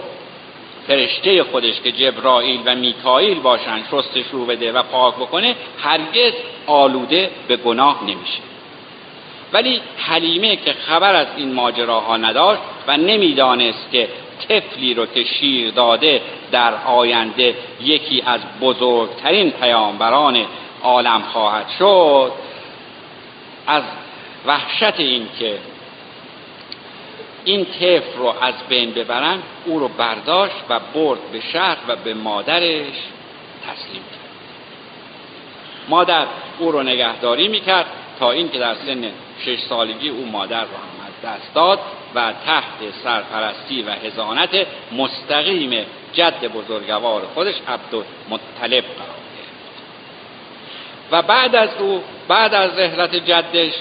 فرشته 0.86 1.42
خودش 1.42 1.80
که 1.80 1.92
جبرائیل 1.92 2.60
و 2.64 2.74
میکائیل 2.74 3.40
باشن 3.40 3.82
شستشو 3.90 4.46
بده 4.46 4.72
و 4.72 4.82
پاک 4.82 5.14
بکنه 5.14 5.54
هرگز 5.82 6.32
آلوده 6.66 7.30
به 7.48 7.56
گناه 7.56 8.02
نمیشه. 8.02 8.40
ولی 9.52 9.80
حلیمه 9.96 10.56
که 10.56 10.72
خبر 10.72 11.14
از 11.14 11.26
این 11.36 11.52
ماجراها 11.52 12.16
نداشت 12.16 12.60
و 12.86 12.96
نمی‌دانست 12.96 13.88
که 13.92 14.08
طفلی 14.48 14.94
رو 14.94 15.06
که 15.06 15.24
شیر 15.24 15.70
داده 15.70 16.22
در 16.52 16.74
آینده 16.86 17.54
یکی 17.80 18.22
از 18.26 18.40
بزرگترین 18.60 19.50
پیامبران 19.50 20.46
عالم 20.82 21.22
خواهد 21.22 21.66
شد 21.78 22.32
از 23.66 23.82
وحشت 24.46 25.00
این 25.00 25.28
که 25.38 25.58
این 27.46 27.64
طفل 27.64 28.18
رو 28.18 28.34
از 28.40 28.54
بین 28.68 28.90
ببرن 28.90 29.42
او 29.64 29.78
رو 29.78 29.88
برداشت 29.88 30.54
و 30.68 30.80
برد 30.94 31.18
به 31.32 31.40
شهر 31.40 31.78
و 31.88 31.96
به 31.96 32.14
مادرش 32.14 32.94
تسلیم 33.66 34.02
کرد. 34.02 34.26
مادر 35.88 36.26
او 36.58 36.72
رو 36.72 36.82
نگهداری 36.82 37.48
می‌کرد 37.48 37.86
تا 38.18 38.30
اینکه 38.30 38.58
در 38.58 38.74
سن 38.74 39.10
شش 39.40 39.58
سالگی 39.58 40.08
او 40.08 40.26
مادر 40.26 40.60
رو 40.60 40.66
هم 40.66 41.06
از 41.06 41.30
دست 41.30 41.54
داد 41.54 41.78
و 42.14 42.32
تحت 42.46 42.94
سرپرستی 43.04 43.82
و 43.82 43.90
هزانت 43.90 44.66
مستقیم 44.92 45.86
جد 46.12 46.52
بزرگوار 46.52 47.22
خودش 47.34 47.54
عبدالمطلب 47.68 48.84
قرار 48.84 49.16
گرفت. 49.36 49.52
و 51.10 51.22
بعد 51.22 51.56
از 51.56 51.70
او 51.78 52.02
بعد 52.28 52.54
از 52.54 52.78
رحلت 52.78 53.16
جدش 53.16 53.72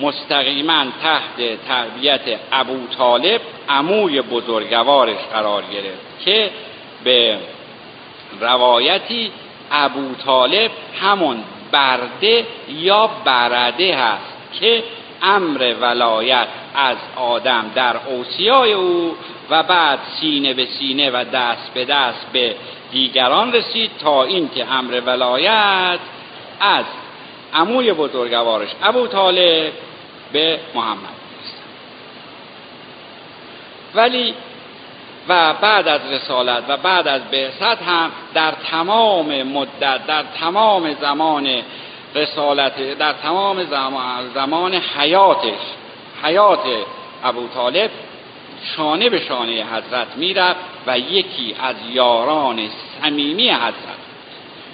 مستقیما 0.00 0.84
تحت 1.02 1.66
تربیت 1.68 2.20
ابو 2.52 2.86
طالب 2.98 3.40
عموی 3.68 4.22
بزرگوارش 4.22 5.18
قرار 5.32 5.62
گرفت 5.62 6.24
که 6.24 6.50
به 7.04 7.38
روایتی 8.40 9.30
ابو 9.70 10.14
طالب 10.14 10.70
همون 11.00 11.44
برده 11.72 12.46
یا 12.68 13.10
برده 13.24 13.96
هست 13.96 14.34
که 14.60 14.82
امر 15.22 15.74
ولایت 15.80 16.48
از 16.74 16.96
آدم 17.16 17.70
در 17.74 17.96
اوسیای 17.96 18.72
او 18.72 19.16
و 19.50 19.62
بعد 19.62 19.98
سینه 20.20 20.54
به 20.54 20.66
سینه 20.66 21.10
و 21.10 21.24
دست 21.24 21.74
به 21.74 21.84
دست 21.84 22.26
به 22.32 22.54
دیگران 22.92 23.52
رسید 23.52 23.90
تا 24.00 24.24
اینکه 24.24 24.72
امر 24.72 25.00
ولایت 25.06 25.98
از 26.60 26.84
عموی 27.54 27.92
بزرگوارش 27.92 28.68
ابو 28.82 29.06
طالب 29.06 29.72
به 30.32 30.60
محمد 30.74 31.24
ولی 33.94 34.34
و 35.28 35.54
بعد 35.54 35.88
از 35.88 36.00
رسالت 36.12 36.62
و 36.68 36.76
بعد 36.76 37.08
از 37.08 37.30
بعثت 37.30 37.82
هم 37.82 38.10
در 38.34 38.50
تمام 38.70 39.42
مدت 39.42 40.06
در 40.06 40.22
تمام 40.40 40.94
زمان 40.94 41.62
رسالت 42.14 42.98
در 42.98 43.12
تمام 43.12 43.64
زمان, 43.64 44.30
زمان 44.34 44.74
حیاتش 44.74 45.60
حیات 46.22 46.66
ابو 47.24 47.48
طالب 47.48 47.90
شانه 48.76 49.10
به 49.10 49.20
شانه 49.20 49.64
حضرت 49.64 50.16
می‌رفت 50.16 50.60
و 50.86 50.98
یکی 50.98 51.56
از 51.62 51.76
یاران 51.90 52.68
صمیمی 53.00 53.50
حضرت 53.50 53.93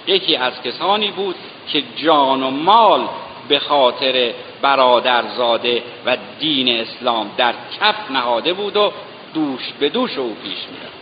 یکی 0.07 0.35
از 0.35 0.61
کسانی 0.61 1.11
بود 1.11 1.35
که 1.71 1.83
جان 1.95 2.43
و 2.43 2.49
مال 2.49 3.07
به 3.47 3.59
خاطر 3.59 4.33
برادرزاده 4.61 5.83
و 6.05 6.17
دین 6.39 6.79
اسلام 6.79 7.31
در 7.37 7.53
کف 7.79 8.11
نهاده 8.11 8.53
بود 8.53 8.77
و 8.77 8.91
دوش 9.33 9.73
به 9.79 9.89
دوش 9.89 10.17
او 10.17 10.35
پیش 10.43 10.59
می‌رفت. 10.71 11.01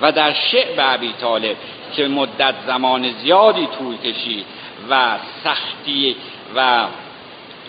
و 0.00 0.12
در 0.12 0.32
شعب 0.32 0.74
ابی 0.78 1.12
طالب 1.20 1.56
که 1.96 2.08
مدت 2.08 2.54
زمان 2.66 3.12
زیادی 3.12 3.68
طول 3.78 3.96
کشید 3.96 4.44
و 4.90 5.18
سختی 5.44 6.16
و 6.56 6.86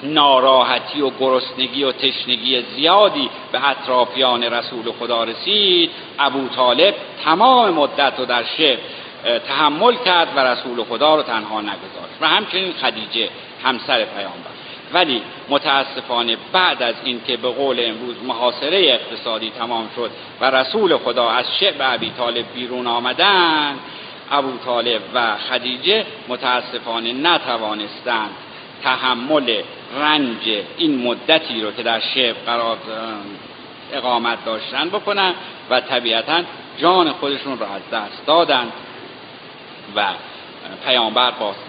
ناراحتی 0.03 1.01
و 1.01 1.09
گرسنگی 1.19 1.83
و 1.83 1.91
تشنگی 1.91 2.61
زیادی 2.61 3.29
به 3.51 3.69
اطرافیان 3.69 4.43
رسول 4.43 4.91
خدا 4.99 5.23
رسید 5.23 5.91
ابو 6.19 6.47
طالب 6.47 6.95
تمام 7.23 7.69
مدت 7.69 8.13
رو 8.17 8.25
در 8.25 8.43
شعب 8.43 8.79
تحمل 9.47 9.95
کرد 10.05 10.27
و 10.35 10.39
رسول 10.39 10.83
خدا 10.83 11.15
رو 11.15 11.23
تنها 11.23 11.61
نگذاشت 11.61 12.21
و 12.21 12.27
همچنین 12.27 12.73
خدیجه 12.73 13.29
همسر 13.63 14.05
پیامبر. 14.05 14.49
ولی 14.93 15.21
متاسفانه 15.49 16.37
بعد 16.53 16.83
از 16.83 16.95
اینکه 17.03 17.37
به 17.37 17.49
قول 17.49 17.79
امروز 17.85 18.15
محاصره 18.27 18.77
اقتصادی 18.77 19.51
تمام 19.59 19.89
شد 19.95 20.11
و 20.41 20.51
رسول 20.51 20.97
خدا 20.97 21.29
از 21.29 21.45
شعب 21.59 21.75
ابی 21.79 22.11
طالب 22.17 22.45
بیرون 22.53 22.87
آمدن 22.87 23.75
ابو 24.31 24.57
طالب 24.65 25.01
و 25.13 25.37
خدیجه 25.37 26.05
متاسفانه 26.27 27.13
نتوانستند 27.13 28.29
تحمل 28.83 29.61
رنج 29.99 30.63
این 30.77 31.07
مدتی 31.07 31.61
رو 31.61 31.71
که 31.71 31.83
در 31.83 31.99
شعب 31.99 32.35
قرار 32.45 32.77
اقامت 33.93 34.45
داشتن 34.45 34.89
بکنن 34.89 35.33
و 35.69 35.81
طبیعتا 35.81 36.41
جان 36.77 37.11
خودشون 37.11 37.59
رو 37.59 37.65
از 37.65 37.81
دست 37.91 38.25
دادند 38.25 38.71
و 39.95 40.05
پیامبر 40.85 41.31
باستن 41.31 41.63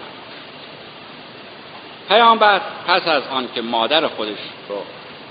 پیامبر 2.09 2.61
پس 2.87 3.07
از 3.07 3.23
آن 3.27 3.49
که 3.55 3.61
مادر 3.61 4.07
خودش 4.07 4.39
رو 4.69 4.83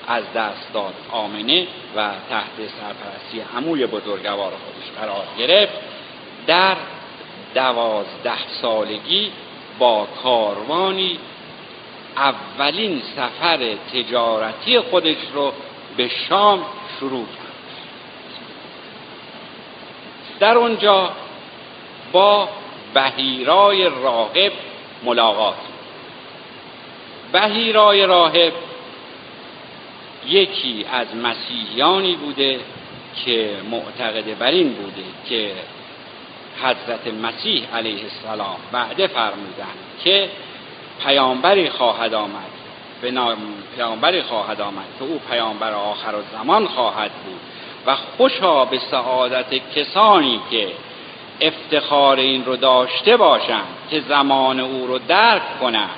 از 0.09 0.33
دست 0.35 0.72
داد 0.74 0.94
آمنه 1.11 1.66
و 1.96 2.11
تحت 2.31 2.57
سرپرستی 2.57 3.40
هموی 3.55 3.87
بزرگوار 3.87 4.53
خودش 4.53 4.98
قرار 5.00 5.24
گرفت 5.38 5.72
در 6.46 6.76
دوازده 7.55 8.48
سالگی 8.62 9.33
با 9.79 10.07
کاروانی 10.22 11.18
اولین 12.16 13.03
سفر 13.16 13.74
تجارتی 13.92 14.81
خودش 14.81 15.16
رو 15.35 15.53
به 15.96 16.09
شام 16.09 16.64
شروع 17.00 17.24
کرد. 17.26 17.50
در 20.40 20.55
اونجا 20.57 21.12
با 22.12 22.48
بهیرای 22.94 23.85
راهب 23.85 24.53
ملاقات. 25.05 25.55
بهیرای 27.33 28.07
راهب 28.07 28.53
یکی 30.26 30.87
از 30.92 31.07
مسیحیانی 31.16 32.16
بوده 32.16 32.61
که 33.24 33.50
معتقد 33.70 34.38
بر 34.38 34.50
این 34.50 34.72
بوده 34.72 35.03
که 35.29 35.53
حضرت 36.62 37.14
مسیح 37.22 37.76
علیه 37.76 38.05
السلام 38.05 38.57
بعده 38.72 39.07
فرمودند 39.07 39.79
که 40.05 40.29
پیامبری 41.05 41.70
خواهد 41.70 42.14
آمد 42.14 42.50
به 43.03 43.11
نام 43.11 43.38
پیامبری 43.76 44.22
خواهد 44.22 44.61
آمد 44.61 44.85
که 44.98 45.05
او 45.05 45.20
پیامبر 45.31 45.72
آخر 45.72 46.14
و 46.14 46.66
خواهد 46.66 47.11
بود 47.11 47.40
و 47.87 47.96
خوشا 48.16 48.64
به 48.64 48.79
سعادت 48.90 49.74
کسانی 49.74 50.40
که 50.50 50.68
افتخار 51.40 52.16
این 52.16 52.44
رو 52.44 52.57
داشته 52.57 53.16
باشند 53.16 53.66
که 53.90 54.00
زمان 54.00 54.61
او 54.61 54.87
رو 54.87 54.98
درک 54.98 55.61
کنند 55.61 55.90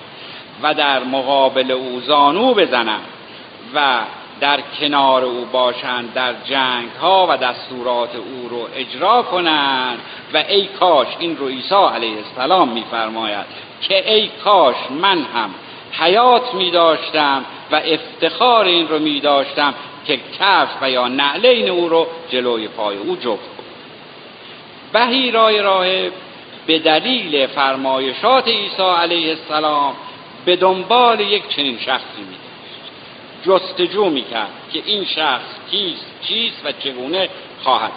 و 0.62 0.74
در 0.74 1.04
مقابل 1.04 1.70
او 1.70 2.00
زانو 2.00 2.54
بزنند 2.54 3.06
و 3.74 3.98
در 4.40 4.60
کنار 4.80 5.24
او 5.24 5.44
باشند 5.52 6.12
در 6.14 6.34
جنگ 6.44 6.88
ها 7.02 7.26
و 7.30 7.36
دستورات 7.36 8.10
او 8.16 8.48
رو 8.48 8.68
اجرا 8.76 9.22
کنند. 9.22 9.98
و 10.34 10.36
ای 10.36 10.66
کاش 10.66 11.06
این 11.18 11.36
رو 11.36 11.48
عیسی 11.48 11.74
علیه 11.74 12.16
السلام 12.16 12.68
میفرماید 12.68 13.46
که 13.80 14.12
ای 14.12 14.28
کاش 14.44 14.76
من 14.90 15.22
هم 15.22 15.50
حیات 15.92 16.54
می 16.54 16.70
داشتم 16.70 17.44
و 17.72 17.80
افتخار 17.84 18.64
این 18.64 18.88
رو 18.88 18.98
می 18.98 19.20
داشتم 19.20 19.74
که 20.06 20.20
کف 20.38 20.68
و 20.82 20.90
یا 20.90 21.08
نعلین 21.08 21.68
او 21.68 21.88
رو 21.88 22.06
جلوی 22.30 22.68
پای 22.68 22.96
او 22.96 23.16
جفت 23.16 23.51
بهیرای 24.92 25.62
راهب 25.62 26.12
به 26.66 26.78
دلیل 26.78 27.46
فرمایشات 27.46 28.48
عیسی 28.48 28.82
علیه 28.82 29.30
السلام 29.30 29.94
به 30.44 30.56
دنبال 30.56 31.20
یک 31.20 31.48
چنین 31.48 31.78
شخصی 31.78 32.22
می 32.30 32.36
جستجو 33.46 34.04
می 34.04 34.22
کرد 34.22 34.50
که 34.72 34.82
این 34.86 35.04
شخص 35.04 35.70
کیست 35.70 36.06
چیست 36.22 36.62
و 36.64 36.72
چگونه 36.72 37.28
خواهد 37.62 37.92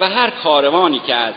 و 0.00 0.08
هر 0.08 0.30
کاروانی 0.30 0.98
که 1.06 1.14
از 1.14 1.34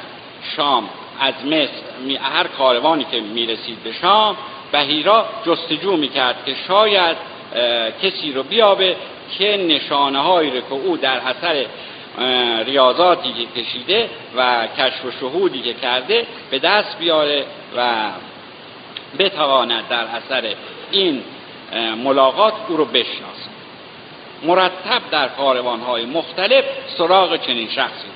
شام 0.55 0.89
از 1.19 1.33
مصر 1.45 2.21
هر 2.21 2.47
کاروانی 2.47 3.05
که 3.11 3.21
می‌رسید 3.21 3.83
به 3.83 3.91
شام 3.91 4.37
بهیرا 4.71 5.25
جستجو 5.45 5.97
می‌کرد 5.97 6.45
که 6.45 6.55
شاید 6.67 7.17
کسی 8.03 8.33
رو 8.33 8.43
بیابه 8.43 8.95
که 9.37 9.57
نشانه 9.67 10.19
هایی 10.19 10.51
رو 10.51 10.61
که 10.61 10.73
او 10.73 10.97
در 10.97 11.17
اثر 11.17 11.65
ریاضاتی 12.65 13.33
که 13.33 13.61
کشیده 13.61 14.09
و 14.35 14.67
کشف 14.77 15.05
و 15.05 15.11
شهودی 15.11 15.61
که 15.61 15.73
کرده 15.73 16.27
به 16.51 16.59
دست 16.59 16.97
بیاره 16.99 17.45
و 17.77 18.09
بتواند 19.19 19.87
در 19.87 20.03
اثر 20.03 20.55
این 20.91 21.23
ملاقات 22.03 22.53
او 22.67 22.77
رو 22.77 22.85
بشناسه 22.85 23.53
مرتب 24.43 25.01
در 25.11 25.27
کاروانهای 25.27 26.05
مختلف 26.05 26.63
سراغ 26.97 27.37
چنین 27.37 27.69
شخصی 27.69 28.07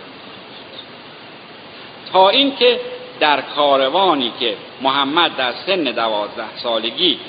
تا 2.12 2.30
اینکه 2.30 2.80
در 3.20 3.42
کاروانی 3.42 4.34
که 4.40 4.56
محمد 4.82 5.36
در 5.36 5.54
سن 5.66 5.84
دوازده 5.84 6.58
سالگی 6.64 7.20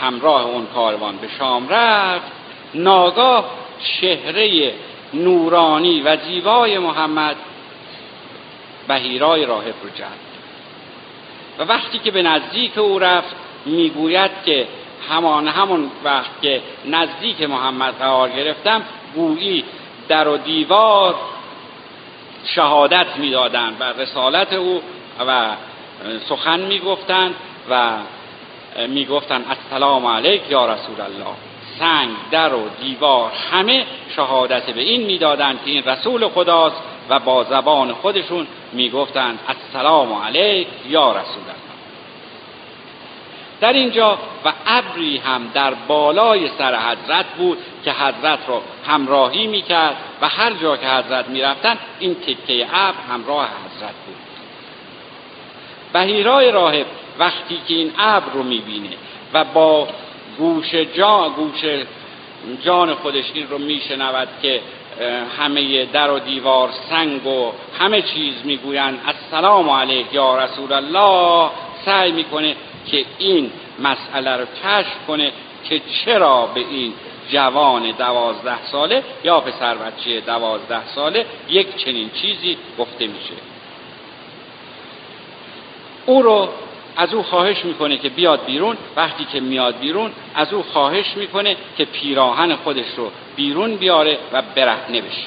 همراه 0.00 0.44
اون 0.44 0.66
کاروان 0.66 1.16
به 1.16 1.28
شام 1.38 1.68
رفت 1.68 2.32
ناگاه 2.74 3.44
چهره 4.00 4.72
نورانی 5.14 6.00
و 6.00 6.16
زیبای 6.16 6.78
محمد 6.78 7.36
بهیرای 8.88 9.46
راهب 9.46 9.74
رو 9.82 9.90
جلب 9.90 10.28
و 11.58 11.62
وقتی 11.62 11.98
که 11.98 12.10
به 12.10 12.22
نزدیک 12.22 12.78
او 12.78 12.98
رفت 12.98 13.36
می‌گوید 13.66 14.30
که 14.46 14.66
همان 15.10 15.48
همون 15.48 15.90
وقت 16.04 16.42
که 16.42 16.62
نزدیک 16.84 17.42
محمد 17.42 17.98
قرار 17.98 18.28
گرفتم 18.28 18.82
گویی 19.14 19.64
در 20.08 20.28
و 20.28 20.36
دیوار 20.36 21.14
شهادت 22.44 23.06
می‌دادند 23.16 23.78
بر 23.78 23.92
رسالت 23.92 24.52
او 24.52 24.82
و 25.26 25.50
سخن 26.28 26.60
می‌گفتند 26.60 27.34
و 27.70 27.92
می‌گفتند 28.88 29.44
السلام 29.50 30.06
علیک 30.06 30.42
یا 30.50 30.66
رسول 30.66 31.00
الله. 31.00 31.47
سنگ 31.78 32.10
در 32.30 32.54
و 32.54 32.68
دیوار 32.80 33.32
همه 33.52 33.86
شهادت 34.16 34.70
به 34.70 34.80
این 34.80 35.06
می‌دادند 35.06 35.64
که 35.64 35.70
این 35.70 35.82
رسول 35.82 36.28
خداست 36.28 36.82
و 37.08 37.18
با 37.18 37.44
زبان 37.44 37.92
خودشون 37.92 38.46
می‌گفتند 38.72 39.38
السلام 39.48 40.22
علیک 40.22 40.68
یا 40.88 41.10
رسول 41.10 41.42
الله. 41.42 41.68
در 43.60 43.72
اینجا 43.72 44.18
و 44.44 44.52
ابری 44.66 45.16
هم 45.16 45.50
در 45.54 45.74
بالای 45.74 46.48
سر 46.58 46.76
حضرت 46.76 47.26
بود 47.38 47.58
که 47.84 47.92
حضرت 47.92 48.38
را 48.48 48.62
همراهی 48.86 49.46
می‌کرد 49.46 49.96
و 50.20 50.28
هر 50.28 50.52
جا 50.52 50.76
که 50.76 50.86
حضرت 50.86 51.28
می‌رفتن 51.28 51.78
این 51.98 52.14
تکه 52.14 52.66
ابر 52.72 52.98
همراه 53.10 53.44
حضرت 53.44 53.94
بود. 54.06 54.16
بهیرای 55.92 56.50
راهب 56.50 56.86
وقتی 57.18 57.60
که 57.68 57.74
این 57.74 57.92
ابر 57.98 58.32
رو 58.32 58.42
می‌بینه 58.42 58.96
و 59.32 59.44
با 59.44 59.88
گوش 60.38 60.74
جان, 60.74 61.32
گوش 61.32 61.64
جان 62.64 62.94
خودش 62.94 63.24
این 63.34 63.48
رو 63.48 63.58
میشنود 63.58 64.28
که 64.42 64.60
همه 65.38 65.84
در 65.84 66.10
و 66.10 66.18
دیوار 66.18 66.70
سنگ 66.90 67.26
و 67.26 67.52
همه 67.78 68.02
چیز 68.02 68.34
می‌گویند. 68.44 69.00
السلام 69.06 69.70
علیک 69.70 70.06
یا 70.12 70.44
رسول 70.44 70.72
الله. 70.72 71.50
سعی 71.84 72.12
می‌کنه 72.12 72.56
که 72.86 73.04
این 73.18 73.50
مسئله 73.78 74.36
رو 74.36 74.44
کشف 74.44 75.06
کنه 75.06 75.32
که 75.64 75.80
چرا 76.04 76.46
به 76.46 76.60
این 76.60 76.92
جوان 77.30 77.90
دوازده 77.90 78.64
ساله 78.64 79.02
یا 79.24 79.40
پسر 79.40 79.74
بچه 79.74 80.20
دوازده 80.20 80.86
ساله 80.86 81.26
یک 81.48 81.76
چنین 81.76 82.10
چیزی 82.10 82.58
گفته 82.78 83.06
میشه. 83.06 83.34
او 86.06 86.22
رو 86.22 86.48
از 86.98 87.14
او 87.14 87.22
خواهش 87.22 87.64
می‌کنه 87.64 87.96
که 87.96 88.08
بیاد 88.08 88.44
بیرون. 88.44 88.76
وقتی 88.96 89.24
که 89.24 89.40
میاد 89.40 89.78
بیرون 89.78 90.12
از 90.34 90.52
او 90.52 90.62
خواهش 90.62 91.16
می‌کنه 91.16 91.56
که 91.76 91.84
پیراهن 91.84 92.56
خودش 92.56 92.86
رو 92.96 93.10
بیرون 93.36 93.76
بیاره 93.76 94.18
و 94.32 94.42
برهنه 94.54 95.00
بشه. 95.00 95.26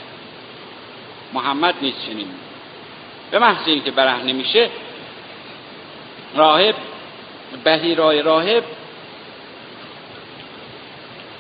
محمد 1.34 1.76
نیست 1.82 2.06
چنین 2.06 2.28
به 3.32 3.40
محض 3.40 3.68
اینکه 3.68 3.92
برهنه 3.92 4.34
میشه 4.34 4.70
راهب 6.36 6.76
بهیرای 7.64 8.22
راهب 8.22 8.64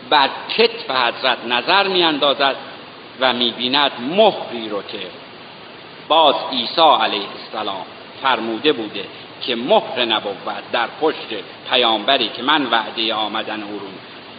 بر 0.09 0.29
کتف 0.57 0.91
حضرت 0.91 1.37
نظر 1.47 1.87
میاندازد 1.87 2.55
و 3.19 3.33
می‌بیند 3.33 3.91
مهری 3.99 4.69
رو 4.69 4.81
که 4.81 4.99
باز 6.07 6.35
عیسی 6.51 6.81
علیه 6.81 7.27
السلام 7.45 7.85
فرموده 8.21 8.73
بوده 8.73 9.05
که 9.41 9.55
مهر 9.55 10.05
نبود 10.05 10.37
در 10.71 10.87
پشت 11.01 11.27
پیامبری 11.69 12.29
که 12.29 12.43
من 12.43 12.65
وعده 12.65 13.13
آمدن 13.13 13.63
او 13.63 13.79
رو 13.79 13.87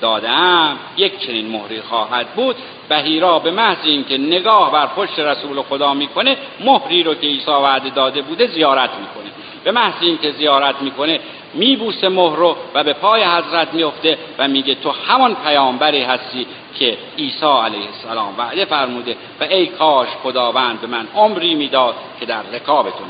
دادم 0.03 0.79
یک 0.97 1.19
چنین 1.19 1.49
مهری 1.49 1.81
خواهد 1.81 2.27
بود. 2.27 2.57
بهیرا 2.89 3.39
به 3.39 3.51
محض 3.51 3.79
اینکه 3.85 4.19
نگاه 4.19 4.73
بر 4.73 4.87
پشت 4.87 5.19
رسول 5.19 5.63
خدا 5.63 5.95
می‌کنه 5.95 6.37
مهری 6.61 7.03
رو 7.03 7.15
که 7.15 7.27
عیسی 7.27 7.51
وعده 7.51 7.91
داده 7.91 8.23
بوده 8.23 8.47
زیارت 8.47 8.91
می‌کنه. 8.91 9.33
به 9.65 9.73
محض 9.73 9.95
اینکه 10.01 10.31
زیارت 10.33 10.83
می‌کنه 10.83 11.21
میبوسه 11.55 12.09
مهر 12.09 12.37
رو 12.37 12.57
و 12.75 12.85
به 12.85 12.93
پای 12.93 13.25
حضرت 13.25 13.75
میفته 13.75 14.19
و 14.39 14.49
میگه 14.49 14.75
تو 14.75 14.91
همان 14.91 15.35
پیامبری 15.35 16.03
هستی 16.03 16.47
که 16.79 16.99
عیسی 17.19 17.47
علیه 17.47 17.87
السلام 17.87 18.35
وعده 18.39 18.65
فرموده 18.65 19.17
و 19.41 19.45
ای 19.45 19.67
کاش 19.67 20.09
خداوند 20.23 20.81
به 20.81 20.87
من 20.87 21.09
عمری 21.15 21.55
می‌داد 21.55 21.95
که 22.21 22.27
در 22.27 22.43
رکابتون 22.53 23.07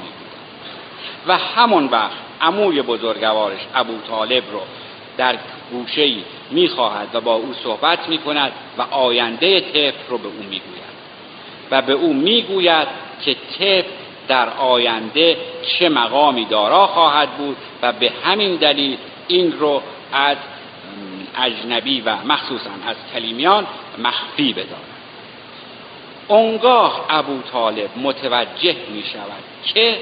و 1.27 1.39
همون 1.39 1.85
وقت 1.85 2.17
عموی 2.41 2.83
بزرگوارش 2.83 3.61
ابو 3.75 3.93
طالب 4.09 4.43
رو 4.53 4.61
در 5.17 5.37
گوشه 5.73 6.13
می‌خواهد 6.51 7.09
و 7.15 7.21
با 7.21 7.35
او 7.35 7.55
صحبت 7.65 8.09
می‌کند 8.09 8.53
و 8.79 8.83
آینده 8.83 9.61
طفل 9.61 10.09
رو 10.09 10.19
به 10.19 10.29
او 10.29 10.43
می‌گوید. 10.43 10.93
و 11.71 11.83
به 11.83 11.93
او 11.93 12.13
می‌گوید 12.13 12.89
که 13.25 13.37
طفل 13.59 13.91
در 14.29 14.49
آینده 14.49 15.37
چه 15.63 15.89
مقامی 15.89 16.45
دارا 16.45 16.87
خواهد 16.87 17.31
بود 17.31 17.57
و 17.83 17.93
به 17.93 18.13
همین 18.25 18.57
دلیل 18.57 18.97
این 19.29 19.53
رو 19.59 19.83
از 20.13 20.37
اجنبی 21.39 22.01
و 22.01 22.17
مخصوصا 22.25 22.71
از 22.87 22.97
کلیمیان 23.15 23.67
مخفی 23.99 24.53
بدارد 24.53 24.93
اونگاه 26.29 27.07
ابو 27.11 27.43
طالب 27.53 27.91
متوجه 27.97 28.77
می 28.93 29.03
شود 29.13 29.43
که 29.75 29.99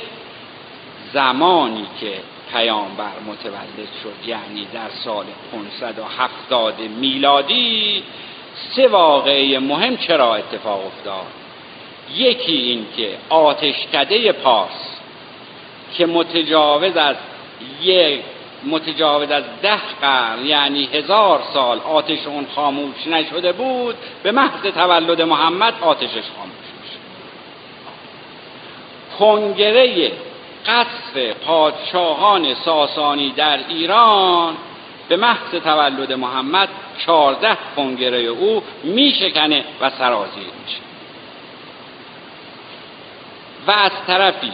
زمانی 1.15 1.87
که 2.01 2.13
پیامبر 2.53 3.13
متولد 3.27 3.89
شد 4.03 4.29
یعنی 4.29 4.67
در 4.75 4.91
سال 5.05 5.25
570 5.53 6.81
میلادی 6.81 8.03
سه 8.77 8.89
واقعه 8.89 9.59
مهم 9.59 9.97
چرا 9.97 10.35
اتفاق 10.35 10.87
افتاد؟ 10.87 11.27
یکی 12.17 12.53
این 12.53 12.87
که 12.97 13.17
آتشکده 13.29 14.33
پارس 14.33 14.99
که 15.97 16.07
متجاوز 16.07 16.97
از 16.97 17.17
یک 17.83 18.21
متجاوز 18.65 19.31
از 19.31 19.45
ده 19.63 19.81
قرن 20.01 20.47
یعنی 20.47 20.89
هزار 20.93 21.43
سال 21.55 21.79
آتش 21.79 22.27
اون 22.27 22.47
خاموش 22.55 23.07
نشده 23.07 23.53
بود 23.53 23.95
به 24.23 24.33
محض 24.33 24.63
تولد 24.63 25.23
محمد 25.23 25.75
آتشش 25.81 26.23
خاموش 26.37 26.71
کنگره 29.19 30.13
قصر 30.67 31.33
پادشاهان 31.47 32.55
ساسانی 32.55 33.31
در 33.31 33.59
ایران 33.69 34.57
به 35.09 35.17
محض 35.17 35.55
تولد 35.65 36.13
محمد 36.13 36.69
چارده 37.07 37.59
کنگره 37.77 38.19
او 38.19 38.63
میشکنه 38.85 39.65
و 39.81 39.91
سرازیر 39.91 40.45
میشه. 40.65 40.81
و 43.67 43.71
از 43.71 43.93
طرفی 44.07 44.53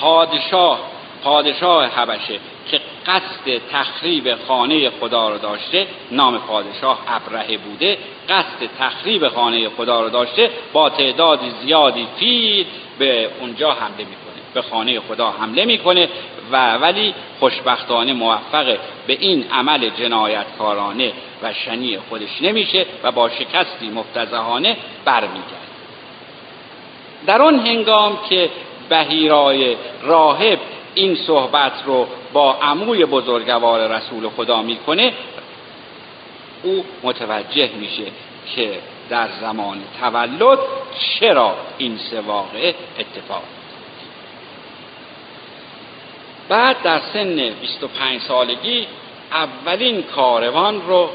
پادشاه 0.00 0.80
پادشاه 1.24 1.84
حبشه 1.84 2.40
که 2.70 2.80
قصد 3.06 3.60
تخریب 3.72 4.34
خانه 4.48 4.90
خدا 4.90 5.28
رو 5.28 5.38
داشته 5.38 5.86
نام 6.10 6.38
پادشاه 6.38 6.98
ابرهه 7.08 7.56
بوده 7.58 7.98
قصد 8.28 8.70
تخریب 8.78 9.28
خانه 9.28 9.68
خدا 9.68 10.00
رو 10.02 10.10
داشته 10.10 10.50
با 10.72 10.90
تعداد 10.90 11.40
زیادی 11.62 12.06
فیل 12.16 12.66
به 12.98 13.30
اونجا 13.40 13.72
حمله 13.72 13.98
می‌کنه. 13.98 14.29
به 14.54 14.62
خانه 14.62 15.00
خدا 15.00 15.30
حمله 15.30 15.64
می‌کنه 15.64 16.08
و 16.52 16.76
ولی 16.76 17.14
خوشبختانه 17.40 18.12
موفق 18.12 18.76
به 19.06 19.12
این 19.20 19.44
عمل 19.52 19.88
جنایتکارانه 19.88 21.12
و 21.42 21.52
شنی 21.52 21.98
خودش 21.98 22.42
نمیشه 22.42 22.86
و 23.02 23.12
با 23.12 23.28
شکستی 23.28 23.90
مفتزهانه 23.90 24.76
برمیگرد 25.04 25.70
در 27.26 27.42
آن 27.42 27.66
هنگام 27.66 28.18
که 28.28 28.50
بهیرای 28.88 29.76
راهب 30.02 30.58
این 30.94 31.14
صحبت 31.14 31.72
رو 31.86 32.06
با 32.32 32.52
عموی 32.52 33.04
بزرگوار 33.04 33.96
رسول 33.96 34.28
خدا 34.28 34.62
می‌کنه 34.62 35.12
او 36.62 36.84
متوجه 37.02 37.70
میشه 37.80 38.04
که 38.54 38.78
در 39.10 39.28
زمان 39.40 39.78
تولد 40.00 40.58
چرا 40.98 41.54
این 41.78 41.98
سه 42.10 42.20
واقعه 42.20 42.74
اتفاق 42.98 43.42
بعد 46.50 46.82
در 46.82 47.00
سن 47.12 47.50
25 47.60 48.20
سالگی 48.20 48.86
اولین 49.32 50.02
کاروان 50.02 50.82
رو 50.86 51.10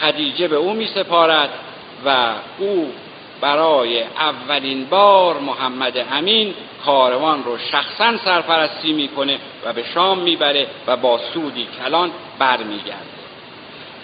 خدیجه 0.00 0.48
به 0.48 0.56
او 0.56 0.72
می 0.72 0.86
سپارد 0.86 1.50
و 2.06 2.32
او 2.58 2.92
برای 3.40 4.02
اولین 4.02 4.84
بار 4.84 5.38
محمد 5.38 6.06
امین 6.12 6.54
کاروان 6.84 7.44
رو 7.44 7.58
شخصا 7.58 8.16
سرپرستی 8.16 8.92
می‌کنه 8.92 9.38
و 9.64 9.72
به 9.72 9.84
شام 9.94 10.18
می‌بره 10.18 10.66
و 10.86 10.96
با 10.96 11.20
سودی 11.34 11.68
کلان 11.82 12.10
برمیگرده. 12.38 13.16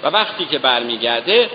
و 0.03 0.07
وقتی 0.07 0.45
که 0.45 0.59
برمیگرده 0.59 1.51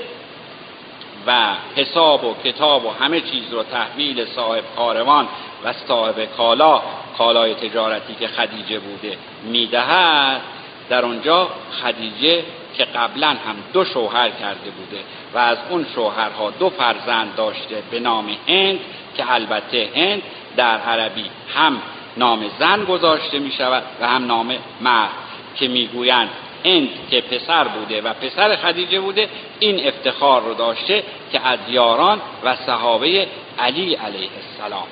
و 1.28 1.54
حساب 1.76 2.24
و 2.24 2.36
کتاب 2.44 2.86
و 2.86 2.90
همه 2.90 3.22
چیز 3.22 3.54
رو 3.54 3.64
تحویل 3.64 4.26
صاحب 4.26 4.64
کاروان 4.76 5.28
و 5.64 5.74
صاحب 5.74 6.26
کالا 6.26 6.82
کالای 7.18 7.54
تجارتی 7.54 8.16
که 8.16 8.28
خدیجه 8.28 8.80
بوده 8.80 9.18
می‌دهد 9.44 10.42
در 10.90 11.06
آنجا 11.06 11.50
خدیجه 11.84 12.44
که 12.78 12.86
قبلا 12.86 13.28
هم 13.28 13.56
دو 13.74 13.86
شوهر 13.86 14.30
کرده 14.30 14.70
بوده 14.70 15.04
و 15.34 15.38
از 15.38 15.58
اون 15.70 15.86
شوهرها 15.96 16.52
دو 16.52 16.70
فرزند 16.70 17.36
داشته 17.36 17.84
به 17.92 18.00
نام 18.00 18.30
هند 18.48 18.80
که 19.18 19.34
البته 19.34 19.90
هند 19.96 20.22
در 20.56 20.78
عربی 20.78 21.26
هم 21.56 21.82
نام 22.18 22.52
زن 22.60 22.84
گذاشته 22.84 23.40
می 23.40 23.52
شود 23.52 23.84
و 24.02 24.08
هم 24.08 24.26
نام 24.26 24.56
مرد 24.82 25.12
که 25.56 25.68
می‌گویند 25.68 26.30
هند 26.66 26.90
که 27.10 27.22
پسر 27.22 27.64
بوده 27.64 28.02
و 28.02 28.14
پسر 28.14 28.56
خدیجه 28.56 29.00
بوده 29.00 29.30
این 29.60 29.88
افتخار 29.88 30.42
رو 30.42 30.54
داشته 30.54 31.04
که 31.32 31.48
از 31.48 31.60
یاران 31.70 32.22
و 32.44 32.56
صحابه 32.56 33.28
علی 33.60 33.96
علیه 33.96 34.30
السلام. 34.38 34.88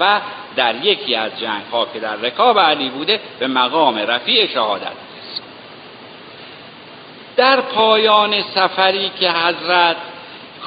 و 0.00 0.20
در 0.56 0.84
یکی 0.84 1.14
از 1.14 1.40
جنگ 1.40 1.62
ها 1.72 1.86
که 1.92 2.00
در 2.00 2.16
رکاب 2.16 2.58
علی 2.58 2.88
بوده 2.88 3.20
به 3.38 3.46
مقام 3.46 3.98
رفیع 3.98 4.46
شهادت 4.46 4.92
در 7.36 7.60
پایان 7.60 8.42
سفری 8.42 9.10
که 9.20 9.30
حضرت 9.30 9.96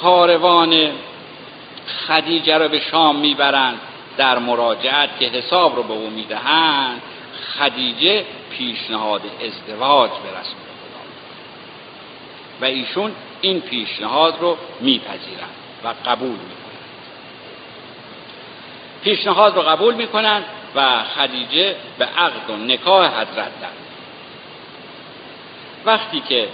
کاروان 0.02 0.92
خدیجه 2.08 2.58
را 2.58 2.68
به 2.68 2.80
شام 2.80 3.16
می‌برند 3.16 3.80
در 4.18 4.40
مراجعت 4.40 5.20
که 5.20 5.26
حساب 5.26 5.76
رو 5.76 5.84
به 5.84 5.94
او 5.94 6.10
می‌دهند 6.10 7.02
خدیجه 7.60 8.26
پیشنهاد 8.52 9.22
ازدواج 9.46 10.10
به 10.10 10.30
رسول 10.30 10.60
خدا 10.80 11.02
و 12.62 12.66
ایشون 12.66 13.12
این 13.42 13.62
پیشنهاد 13.62 14.36
رو 14.40 14.58
میپذیرند 14.80 15.56
و 15.84 15.94
قبول 16.06 16.30
می‌کنند. 16.30 16.69
پیشنهاد 19.04 19.56
رو 19.56 19.62
قبول 19.62 19.94
می‌کنند 19.94 20.46
و 20.76 21.04
خدیجه 21.04 21.76
به 21.98 22.06
عقد 22.06 22.50
و 22.50 22.56
نکاح 22.56 23.08
حضرت 23.08 23.62
در 23.62 23.70
وقتی 25.86 26.20
که 26.30 26.48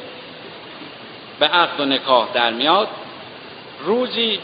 به 1.39 1.47
عقد 1.47 1.79
و 1.79 1.85
نکاح 1.85 2.27
در 2.33 2.51
میاد 2.51 2.87
روزی 3.85 4.39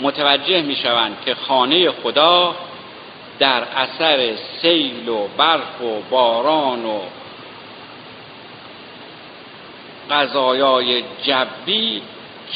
متوجه 0.00 0.62
می‌شوند 0.62 1.16
که 1.24 1.34
خانه 1.34 1.90
خدا 1.90 2.54
در 3.38 3.62
اثر 3.76 4.36
سیل 4.62 5.08
و 5.08 5.28
برف 5.36 5.80
و 5.80 6.00
باران 6.10 6.84
و 6.84 7.00
غذایای 10.10 11.04
جبی 11.22 12.02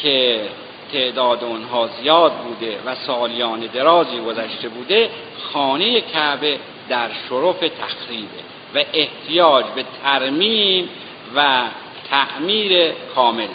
که 0.03 0.49
تعداد 0.92 1.44
اونها 1.44 1.88
زیاد 2.01 2.33
بوده 2.33 2.79
و 2.87 2.94
سالیان 2.94 3.61
درازی 3.61 4.20
گذشته 4.20 4.68
بوده 4.68 5.11
خانه 5.53 6.01
کعبه 6.01 6.59
در 6.88 7.09
شرف 7.29 7.59
تخریبه 7.59 8.38
و 8.74 8.85
احتیاج 8.92 9.64
به 9.74 9.85
ترمیم 10.03 10.88
و 11.37 11.62
تعمیر 12.11 12.92
کامل. 13.14 13.48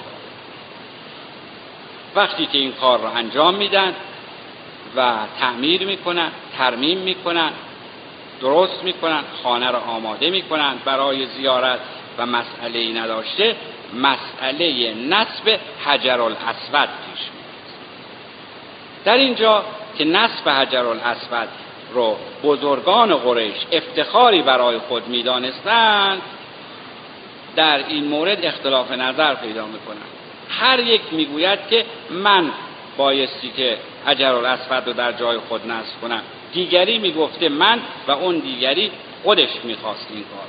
وقتی 2.16 2.46
که 2.46 2.58
این 2.58 2.72
کار 2.72 3.00
رو 3.00 3.08
انجام 3.16 3.56
میدن 3.56 3.96
و 4.96 5.16
تعمیر 5.40 5.86
می‌کنن 5.86 6.32
ترمیم 6.58 6.98
می‌کنن 6.98 7.52
درست 8.42 8.84
می‌کنن 8.84 9.24
خانه 9.44 9.72
را 9.72 9.80
آماده 9.80 10.30
می‌کنن 10.30 10.76
برای 10.86 11.26
زیارت 11.26 11.80
و 12.18 12.26
مسئله 12.26 12.80
ای 12.80 12.94
نداشته 12.94 13.56
مسئله 13.96 14.94
نصب 14.94 15.60
حجر 15.86 16.22
الاسود 16.22 16.90
پیش 17.06 17.20
میاد 17.20 17.44
در 19.06 19.18
اینجا 19.18 19.64
که 19.98 20.06
نصب 20.06 20.50
حجر 20.50 20.86
الاسود 20.86 21.50
رو 21.94 22.18
بزرگان 22.44 23.16
قریش 23.16 23.56
افتخاری 23.72 24.42
برای 24.42 24.78
خود 24.78 25.08
می‌دانستند 25.08 26.22
در 27.56 27.88
این 27.88 28.06
مورد 28.06 28.46
اختلاف 28.46 28.92
نظر 28.92 29.36
پیدا 29.36 29.66
می‌کنند. 29.66 30.08
هر 30.50 30.80
یک 30.80 31.02
می‌گوید 31.12 31.60
که 31.70 31.86
من 32.10 32.52
بایستی 32.98 33.52
که 33.58 33.78
حجر 34.06 34.34
الاسود 34.34 34.88
رو 34.88 34.94
در 34.94 35.12
جای 35.12 35.38
خود 35.38 35.72
نصب 35.72 36.02
کنم. 36.02 36.22
دیگری 36.54 37.00
می‌گفته 37.00 37.50
من 37.50 37.80
و 38.08 38.12
اون 38.12 38.40
دیگری 38.40 38.92
خودش 39.24 39.50
می‌خواست 39.64 40.08
این 40.10 40.24
کار 40.24 40.48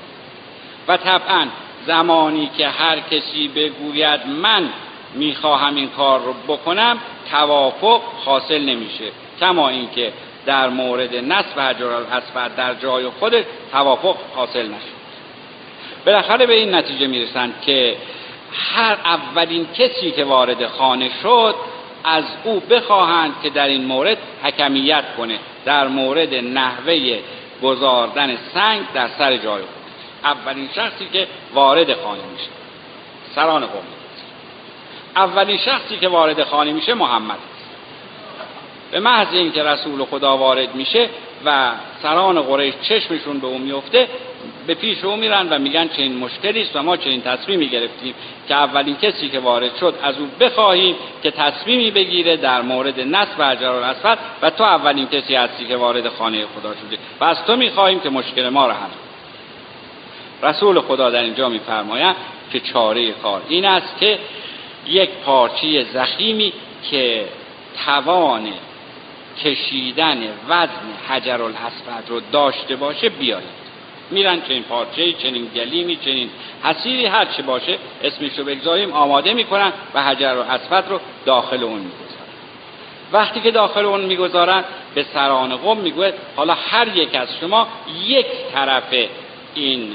و 0.88 0.96
طبعا 0.96 1.46
زمانی 1.86 2.50
که 2.56 2.68
هر 2.68 3.00
کسی 3.00 3.48
بگوید 3.48 4.20
من 4.26 4.68
می‌خواهم 5.14 5.74
این 5.74 5.88
کار 5.88 6.20
رو 6.20 6.32
بکنم 6.48 6.98
توافق 7.30 8.00
حاصل 8.24 8.60
نمیشه. 8.60 9.04
کما 9.40 9.68
اینکه 9.68 10.12
در 10.46 10.68
مورد 10.68 11.16
نصب 11.16 11.60
حجر 11.60 11.86
الاسود 11.86 12.56
در 12.56 12.74
جای 12.74 13.08
خودش 13.08 13.44
توافق 13.72 14.16
حاصل 14.34 14.66
نشد 14.66 14.94
بالاخره 16.06 16.46
به 16.46 16.54
این 16.54 16.74
نتیجه 16.74 17.06
می‌رسند 17.06 17.54
که 17.66 17.96
هر 18.52 18.96
اولین 19.04 19.66
کسی 19.78 20.10
که 20.10 20.24
وارد 20.24 20.66
خانه 20.66 21.10
شد 21.22 21.54
از 22.04 22.24
او 22.44 22.60
بخواهند 22.60 23.34
که 23.42 23.50
در 23.50 23.66
این 23.66 23.84
مورد 23.84 24.18
حکمیت 24.42 25.04
کنه. 25.16 25.38
در 25.64 25.88
مورد 25.88 26.34
نحوه 26.34 27.18
گذاردن 27.62 28.36
سنگ 28.54 28.80
در 28.94 29.08
سر 29.18 29.36
جای 29.36 29.62
خود. 29.62 29.83
اولین 30.24 30.68
شخصی 30.74 31.08
که 31.12 31.26
وارد 31.54 31.94
خانه 32.02 32.22
میشه. 32.32 32.50
سران 33.34 33.66
قوم 33.66 33.82
اولین 35.16 35.56
شخصی 35.56 35.98
که 35.98 36.08
وارد 36.08 36.44
خانه 36.44 36.72
میشه 36.72 36.94
محمد. 36.94 37.38
به 38.90 39.00
محض 39.00 39.34
اینکه 39.34 39.62
رسول 39.62 40.04
خدا 40.04 40.36
وارد 40.36 40.74
میشه 40.74 41.08
و 41.44 41.70
سران 42.02 42.42
قریش 42.42 42.74
چشمشون 42.82 43.38
به 43.38 43.46
او 43.46 43.58
میفته 43.58 44.08
به 44.66 44.74
پیش 44.74 45.04
او 45.04 45.16
میرن 45.16 45.48
و 45.48 45.58
میگن 45.58 45.88
چنین 45.88 46.18
مشکلی 46.18 46.62
است 46.62 46.76
و 46.76 46.82
ما 46.82 46.96
چنین 46.96 47.22
تصمیمی 47.22 47.68
گرفتیم 47.68 48.14
که 48.48 48.54
اولین 48.54 48.96
کسی 48.96 49.28
که 49.28 49.38
وارد 49.38 49.76
شد 49.76 49.94
از 50.02 50.18
او 50.18 50.28
بخواهیم 50.40 50.96
که 51.22 51.30
تصمیمی 51.30 51.90
بگیره 51.90 52.36
در 52.36 52.62
مورد 52.62 53.00
نصب 53.00 53.42
حجر 53.42 53.68
الاسود 53.68 54.18
و 54.42 54.50
تو 54.50 54.64
اولین 54.64 55.08
کسی 55.08 55.34
هستی 55.34 55.64
که 55.64 55.76
وارد 55.76 56.08
خانه 56.08 56.46
خدا 56.46 56.74
شده 56.74 56.98
و 57.20 57.24
از 57.24 57.44
تو 57.46 57.56
می‌خواهیم 57.56 58.00
که 58.00 58.10
مشکل 58.10 58.48
ما 58.48 58.66
را 58.66 58.72
حل 58.72 59.03
رسول 60.42 60.80
خدا 60.80 61.10
در 61.10 61.22
اینجا 61.22 61.48
میفرمایند 61.48 62.16
که 62.52 62.60
چاره 62.60 63.12
کار 63.12 63.42
این 63.48 63.64
است 63.64 63.98
که 64.00 64.18
یک 64.86 65.10
پارچی 65.10 65.84
زخیمی 65.84 66.52
که 66.90 67.24
توان 67.84 68.48
کشیدن 69.44 70.18
وزن 70.48 70.92
حجر 71.08 71.42
الاسود 71.42 72.08
رو 72.08 72.20
داشته 72.32 72.76
باشه 72.76 73.08
بیارید 73.08 73.64
میرن 74.10 74.42
چنین 74.48 74.62
پارچه 74.62 75.12
چنین 75.12 75.50
گلیمی 75.54 75.96
چنین 75.96 76.30
حسیری 76.62 77.06
هر 77.06 77.24
چه 77.24 77.42
باشه 77.42 77.78
اسمش 78.02 78.38
رو 78.38 78.44
بگذاریم 78.44 78.92
آماده 78.92 79.34
می‌کنن 79.34 79.72
و 79.94 80.02
حجر 80.02 80.38
الاسود 80.38 80.90
رو 80.90 81.00
داخل 81.26 81.64
اون 81.64 81.78
می‌گذارن. 81.78 82.24
وقتی 83.12 83.40
که 83.40 83.50
داخل 83.50 83.84
اون 83.84 84.00
می‌گذارن 84.00 84.64
به 84.94 85.06
سران 85.14 85.56
قوم 85.56 85.78
می‌گوید 85.78 86.14
حالا 86.36 86.54
هر 86.54 86.96
یک 86.96 87.14
از 87.14 87.28
شما 87.40 87.68
یک 88.06 88.26
طرف 88.52 88.94
این 89.54 89.92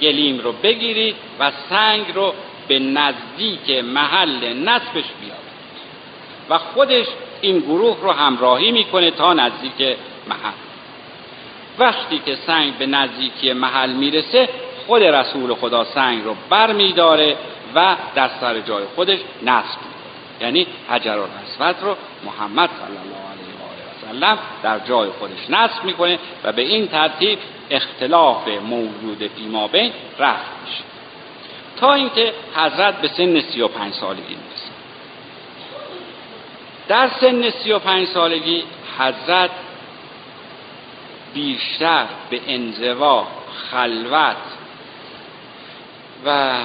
گلیم 0.00 0.38
رو 0.38 0.52
بگیرید 0.52 1.16
و 1.40 1.52
سنگ 1.70 2.06
رو 2.14 2.34
به 2.68 2.78
نزدیک 2.78 3.70
محل 3.84 4.52
نصبش 4.52 5.04
بیارید. 5.20 5.46
و 6.50 6.58
خودش 6.58 7.06
این 7.40 7.58
گروه 7.58 8.00
رو 8.02 8.12
همراهی 8.12 8.70
می‌کنه 8.70 9.10
تا 9.10 9.34
نزدیک 9.34 9.96
محل. 10.28 10.52
وقتی 11.78 12.18
که 12.26 12.36
سنگ 12.46 12.74
به 12.74 12.86
نزدیکی 12.86 13.52
محل 13.52 13.92
می‌رسه 13.92 14.48
خود 14.86 15.02
رسول 15.02 15.54
خدا 15.54 15.84
سنگ 15.84 16.24
رو 16.24 16.36
بر 16.50 16.72
میداره 16.72 17.36
و 17.74 17.96
در 18.14 18.30
سر 18.40 18.60
جای 18.60 18.84
خودش 18.94 19.18
نصب 19.42 19.78
یعنی 20.40 20.66
حجر 20.90 21.18
الاسود 21.18 21.82
رو 21.82 21.96
محمد 22.24 22.70
صلی 22.70 22.96
الله 22.96 23.25
علیه 24.24 24.28
و 24.28 24.34
آله 24.34 24.34
و 24.34 24.36
سلم 24.36 24.38
در 24.62 24.78
جای 24.78 25.10
خودش 25.10 25.50
نصب 25.50 25.84
می‌کنه 25.84 26.18
و 26.44 26.52
به 26.52 26.62
این 26.62 26.88
ترتیب 26.88 27.38
اختلاف 27.70 28.48
موجود 28.48 29.30
فیما 29.36 29.68
بین 29.68 29.92
رفت 30.18 30.50
میشه. 30.66 30.84
تا 31.76 31.94
اینکه 31.94 32.32
حضرت 32.54 33.00
به 33.00 33.08
سن 33.08 33.40
35 33.40 33.94
سالگی 33.94 34.22
می‌رسه. 34.34 34.70
در 36.88 37.10
سن 37.20 37.50
35 37.50 38.08
سالگی 38.08 38.64
حضرت 38.98 39.50
بیشتر 41.34 42.06
به 42.30 42.40
انزوا 42.48 43.26
خلوت 43.70 44.36
و 46.26 46.58